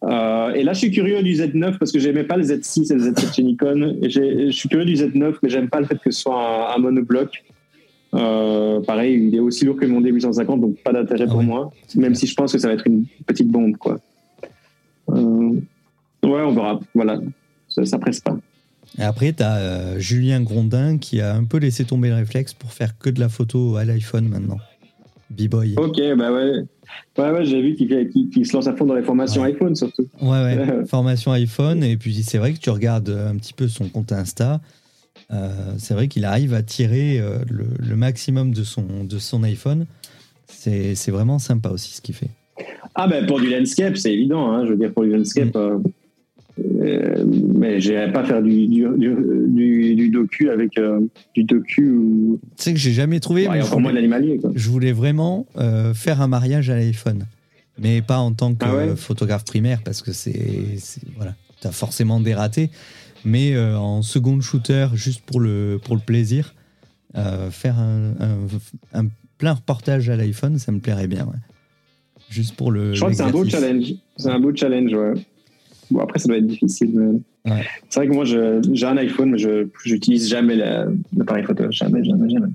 [0.03, 3.11] et là, je suis curieux du Z9 parce que j'aimais pas le Z6 et le
[3.11, 3.97] Z7 chez Nikon.
[4.01, 6.79] Et je suis curieux du Z9, mais j'aime pas le fait que ce soit un
[6.79, 7.41] monobloc.
[8.13, 11.71] Euh, pareil, il est aussi lourd que mon D850, donc pas d'intérêt pour ah moi,
[11.95, 13.77] même si je pense que ça va être une petite bombe.
[13.77, 13.99] Quoi.
[15.09, 15.51] Euh,
[16.23, 16.79] ouais, on verra.
[16.93, 17.19] Voilà,
[17.69, 18.37] ça, ça presse pas.
[18.99, 22.53] Et après, tu as euh, Julien Grondin qui a un peu laissé tomber le réflexe
[22.53, 24.57] pour faire que de la photo à l'iPhone maintenant.
[25.29, 25.75] B-Boy.
[25.77, 26.65] Ok, bah ouais.
[27.17, 30.05] Ouais, ouais j'ai vu qu'il se lance à fond dans les formations iPhone surtout.
[30.21, 30.85] Ouais, ouais.
[30.85, 31.85] formation iPhone.
[31.85, 34.59] Et puis c'est vrai que tu regardes un petit peu son compte Insta.
[35.33, 39.85] Euh, c'est vrai qu'il arrive à tirer euh, le, maximum de son, de son iPhone.
[40.47, 42.29] C'est vraiment sympa aussi ce qu'il fait.
[42.93, 44.51] Ah ben pour du landscape, c'est évident.
[44.51, 44.65] Hein.
[44.65, 45.81] je veux dire, pour du landscape, mm.
[46.81, 47.25] euh,
[47.55, 50.79] mais j'irai pas faire du, du, du, docu avec
[51.33, 51.89] du docu.
[51.89, 52.39] Ou...
[52.57, 53.47] Tu sais que j'ai jamais trouvé.
[53.47, 54.39] Ouais, encore moins l'animalier.
[54.53, 55.47] Je voulais vraiment
[55.95, 57.25] faire un mariage à l'iPhone.
[57.79, 60.77] mais pas en tant que ah photographe primaire parce que c'est
[61.15, 62.69] voilà, tu as forcément des ratés.
[63.25, 66.53] Mais euh, en second shooter, juste pour le, pour le plaisir,
[67.15, 68.13] euh, faire un,
[68.93, 69.05] un,
[69.37, 71.27] plein reportage à l'iPhone, ça me plairait bien.
[72.29, 72.93] Juste pour le.
[72.93, 73.93] Je crois que c'est un beau challenge.
[74.17, 75.13] C'est un beau challenge, ouais.
[75.89, 77.19] Bon, après, ça doit être difficile.
[77.45, 81.65] C'est vrai que moi, j'ai un iPhone, mais je n'utilise jamais l'appareil photo.
[81.71, 82.51] Jamais, jamais, jamais.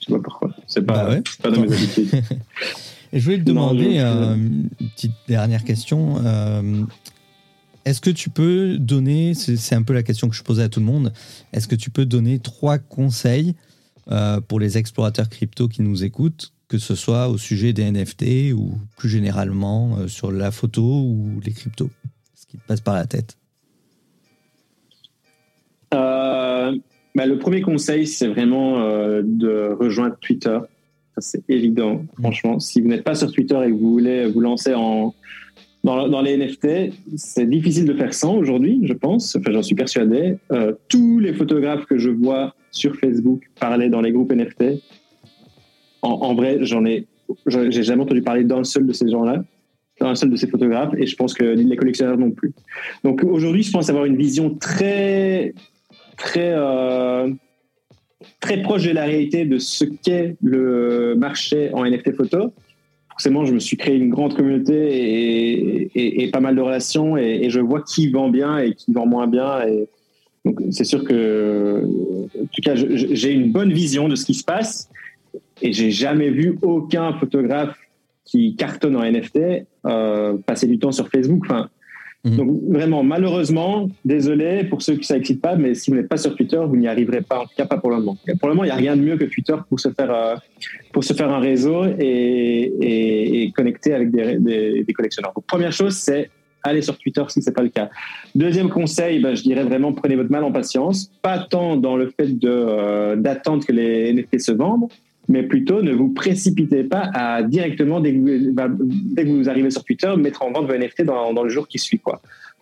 [0.00, 0.50] Je sais pas pourquoi.
[0.66, 2.08] C'est pas, bah pas dans mes habitudes.
[3.12, 6.16] Et je voulais te demander euh, une petite dernière question.
[6.24, 6.82] Euh,
[7.84, 10.80] est-ce que tu peux donner, c'est un peu la question que je posais à tout
[10.80, 11.12] le monde,
[11.52, 13.54] est-ce que tu peux donner trois conseils
[14.10, 18.52] euh, pour les explorateurs crypto qui nous écoutent, que ce soit au sujet des NFT
[18.54, 21.90] ou plus généralement sur la photo ou les cryptos?
[22.34, 23.36] Ce qui te passe par la tête.
[27.14, 28.78] Bah, Le premier conseil, c'est vraiment
[29.22, 30.58] de rejoindre Twitter.
[31.18, 32.58] C'est évident, franchement.
[32.58, 35.14] Si vous n'êtes pas sur Twitter et que vous voulez vous lancer en,
[35.84, 39.34] dans, les NFT, c'est difficile de faire sans aujourd'hui, je pense.
[39.36, 40.36] Enfin, j'en suis persuadé.
[40.52, 44.80] Euh, tous les photographes que je vois sur Facebook parler dans les groupes NFT,
[46.02, 47.06] en, vrai, j'en ai,
[47.46, 49.44] j'ai jamais entendu parler d'un seul de ces gens-là,
[50.00, 52.52] d'un seul de ces photographes, et je pense que les collectionneurs non plus.
[53.04, 55.54] Donc aujourd'hui, je pense avoir une vision très,
[56.16, 57.28] très euh,
[58.40, 62.52] très proche de la réalité de ce qu'est le marché en NFT photo.
[63.12, 67.60] Forcément, je me suis créé une grande communauté et, pas mal de relations et, je
[67.60, 69.60] vois qui vend bien et qui vend moins bien.
[70.44, 74.44] Donc, c'est sûr que, en tout cas, j'ai une bonne vision de ce qui se
[74.44, 74.88] passe
[75.60, 77.76] et j'ai jamais vu aucun photographe
[78.24, 81.42] qui cartonne en NFT euh, passer du temps sur Facebook.
[81.44, 81.68] Enfin,
[82.24, 82.36] Mhm.
[82.36, 86.16] Donc vraiment, malheureusement, désolé pour ceux qui ça excite pas, mais si vous n'êtes pas
[86.16, 88.16] sur Twitter, vous n'y arriverez pas, en tout cas pas pour le moment.
[88.38, 90.36] Pour le moment, il n'y a rien de mieux que Twitter pour se faire, euh,
[90.92, 95.32] pour se faire un réseau et, connecter avec des, collectionneurs.
[95.34, 96.30] Donc première chose, c'est
[96.62, 97.90] aller sur Twitter si c'est pas le cas.
[98.36, 102.12] Deuxième conseil, ben, je dirais vraiment prenez votre mal en patience, pas tant dans le
[102.16, 104.88] fait euh, d'attendre que les NFT se vendent,
[105.32, 108.68] mais plutôt ne vous précipitez pas à directement, dès que vous, bah,
[109.46, 112.00] arrivez sur Twitter, mettre en vente vos NFT dans, le jour qui suit.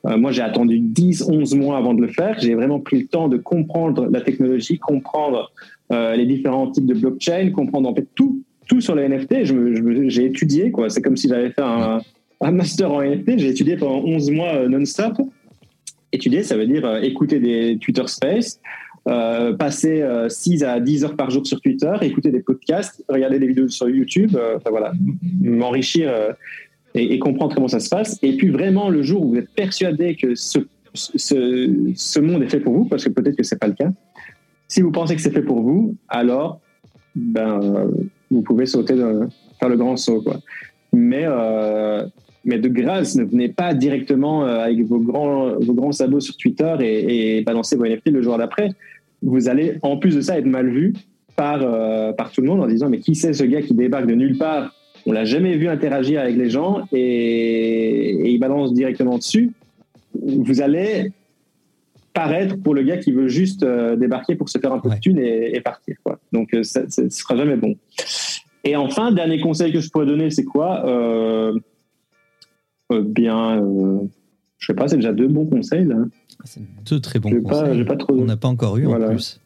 [0.07, 2.39] Euh, moi, j'ai attendu 10, 11 mois avant de le faire.
[2.39, 5.53] J'ai vraiment pris le temps de comprendre la technologie, comprendre
[5.93, 10.09] euh, les différents types de blockchain, comprendre tout, tout sur les NFT.
[10.09, 10.73] J'ai étudié.
[10.89, 12.01] C'est comme si j'avais fait un,
[12.41, 13.39] un, master en NFT.
[13.39, 15.21] J'ai étudié pendant 11 mois euh, non-stop.
[16.12, 18.61] Étudier, ça veut dire écouter des Twitter Space,
[19.11, 23.40] euh, passer 6 euh, à 10 heures par jour sur Twitter, écouter des podcasts, regarder
[23.40, 24.92] des vidéos sur YouTube, euh, voilà,
[25.40, 26.12] m'enrichir
[26.94, 28.18] et, comprendre comment ça se passe.
[28.22, 32.72] Et puis vraiment, le jour où vous êtes persuadé que ce, monde est fait pour
[32.72, 33.90] vous, parce que peut-être que c'est pas le cas,
[34.68, 36.61] si vous pensez que c'est fait pour vous, alors
[37.16, 37.90] ben,
[38.30, 40.22] vous pouvez sauter, faire le grand saut.
[40.22, 40.38] Quoi.
[40.92, 41.26] Mais
[42.44, 46.74] mais de grâce, ne venez pas directement avec vos grands, vos grands sabots sur Twitter
[46.80, 48.70] et, et balancer vos NFT le jour d'après
[49.23, 50.95] vous allez en plus de ça être mal vu
[51.37, 54.07] par, euh, par tout le monde en disant mais qui c'est ce gars qui débarque
[54.07, 54.75] de nulle part?
[55.07, 59.53] On l'a jamais vu interagir avec les gens et, il balance directement dessus.
[60.14, 61.12] Vous allez
[62.12, 64.97] paraître pour le gars qui veut juste euh, débarquer pour se faire un peu de
[64.97, 65.97] thune et, partir.
[66.05, 66.18] Quoi.
[66.33, 67.77] Donc euh, ça, ne sera jamais bon.
[68.62, 70.85] Et enfin, dernier conseil que je pourrais donner, c'est quoi?
[72.91, 73.64] Bien,
[74.59, 75.97] je sais pas, c'est déjà deux bons conseils là.
[76.45, 77.84] C'est deux très bons conseils.
[78.09, 79.41] On n'a pas encore eu en plus.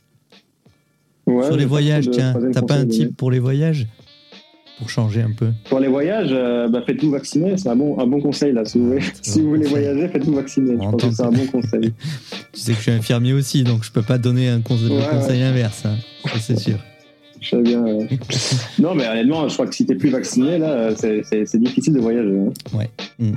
[1.26, 3.86] Sur les voyages, tiens, t'as pas un type pour les voyages?
[4.78, 8.08] Pour changer un peu Pour les voyages, euh, bah, faites-vous vacciner, c'est un bon, un
[8.08, 8.64] bon conseil là.
[8.64, 10.72] Si vous voulez, si vous voulez voyager, faites-vous vacciner.
[10.72, 11.92] Je pense que c'est un bon conseil.
[12.52, 15.86] tu sais que je suis infirmier aussi, donc je peux pas donner un conseil, inverse,
[15.86, 15.94] hein.
[16.40, 16.78] c'est sûr.
[17.40, 17.84] Je sais bien.
[18.80, 22.36] non, mais honnêtement, je crois que si t'es plus vacciné, là, c'est difficile de voyager.
[22.36, 22.76] Hein.
[22.76, 22.90] Ouais.
[23.20, 23.36] Hmm.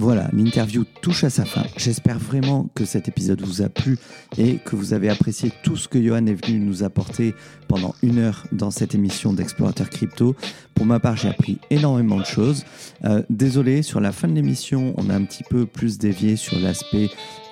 [0.00, 1.64] Voilà, l'interview touche à sa fin.
[1.76, 3.98] J'espère vraiment que cet épisode vous a plu
[4.36, 7.34] et que vous avez apprécié tout ce que Johan est venu nous apporter
[7.66, 10.36] pendant une heure dans cette émission d'Explorateur Crypto.
[10.76, 12.64] Pour ma part, j'ai appris énormément de choses.
[13.04, 16.60] Euh, désolé, sur la fin de l'émission, on a un petit peu plus dévié sur
[16.60, 17.10] l'aspect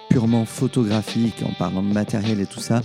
[0.09, 2.81] purement photographique en parlant de matériel et tout ça.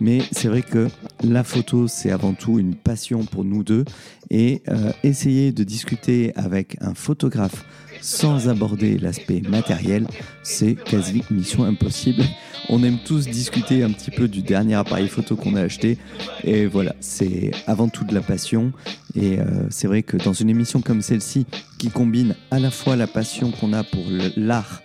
[0.00, 0.88] Mais c'est vrai que
[1.24, 3.84] la photo, c'est avant tout une passion pour nous deux.
[4.30, 7.64] Et euh, essayer de discuter avec un photographe
[8.00, 10.06] sans aborder l'aspect matériel,
[10.42, 12.22] c'est quasi mission impossible.
[12.68, 15.98] On aime tous discuter un petit peu du dernier appareil photo qu'on a acheté.
[16.44, 18.72] Et voilà, c'est avant tout de la passion.
[19.14, 21.46] Et euh, c'est vrai que dans une émission comme celle-ci,
[21.78, 24.04] qui combine à la fois la passion qu'on a pour
[24.36, 24.82] l'art,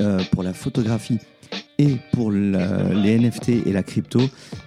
[0.00, 1.18] euh, pour la photographie,
[1.78, 4.20] et pour les NFT et la crypto,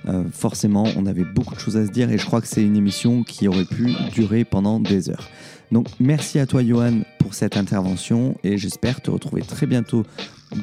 [0.08, 2.64] euh, forcément, on avait beaucoup de choses à se dire et je crois que c'est
[2.64, 5.30] une émission qui aurait pu durer pendant des heures.
[5.72, 10.06] Donc merci à toi Johan pour cette intervention et j'espère te retrouver très bientôt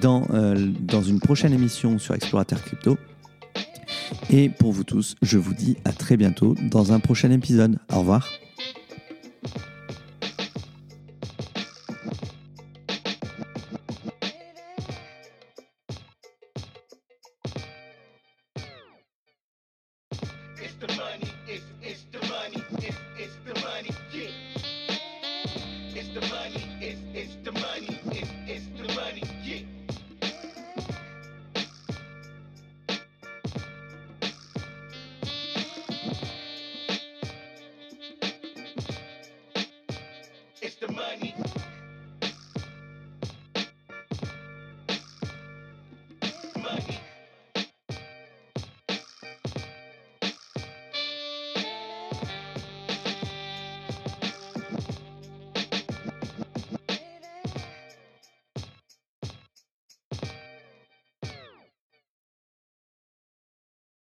[0.00, 2.96] dans, euh, dans une prochaine émission sur Explorateur Crypto.
[4.30, 7.78] Et pour vous tous, je vous dis à très bientôt dans un prochain épisode.
[7.92, 8.30] Au revoir.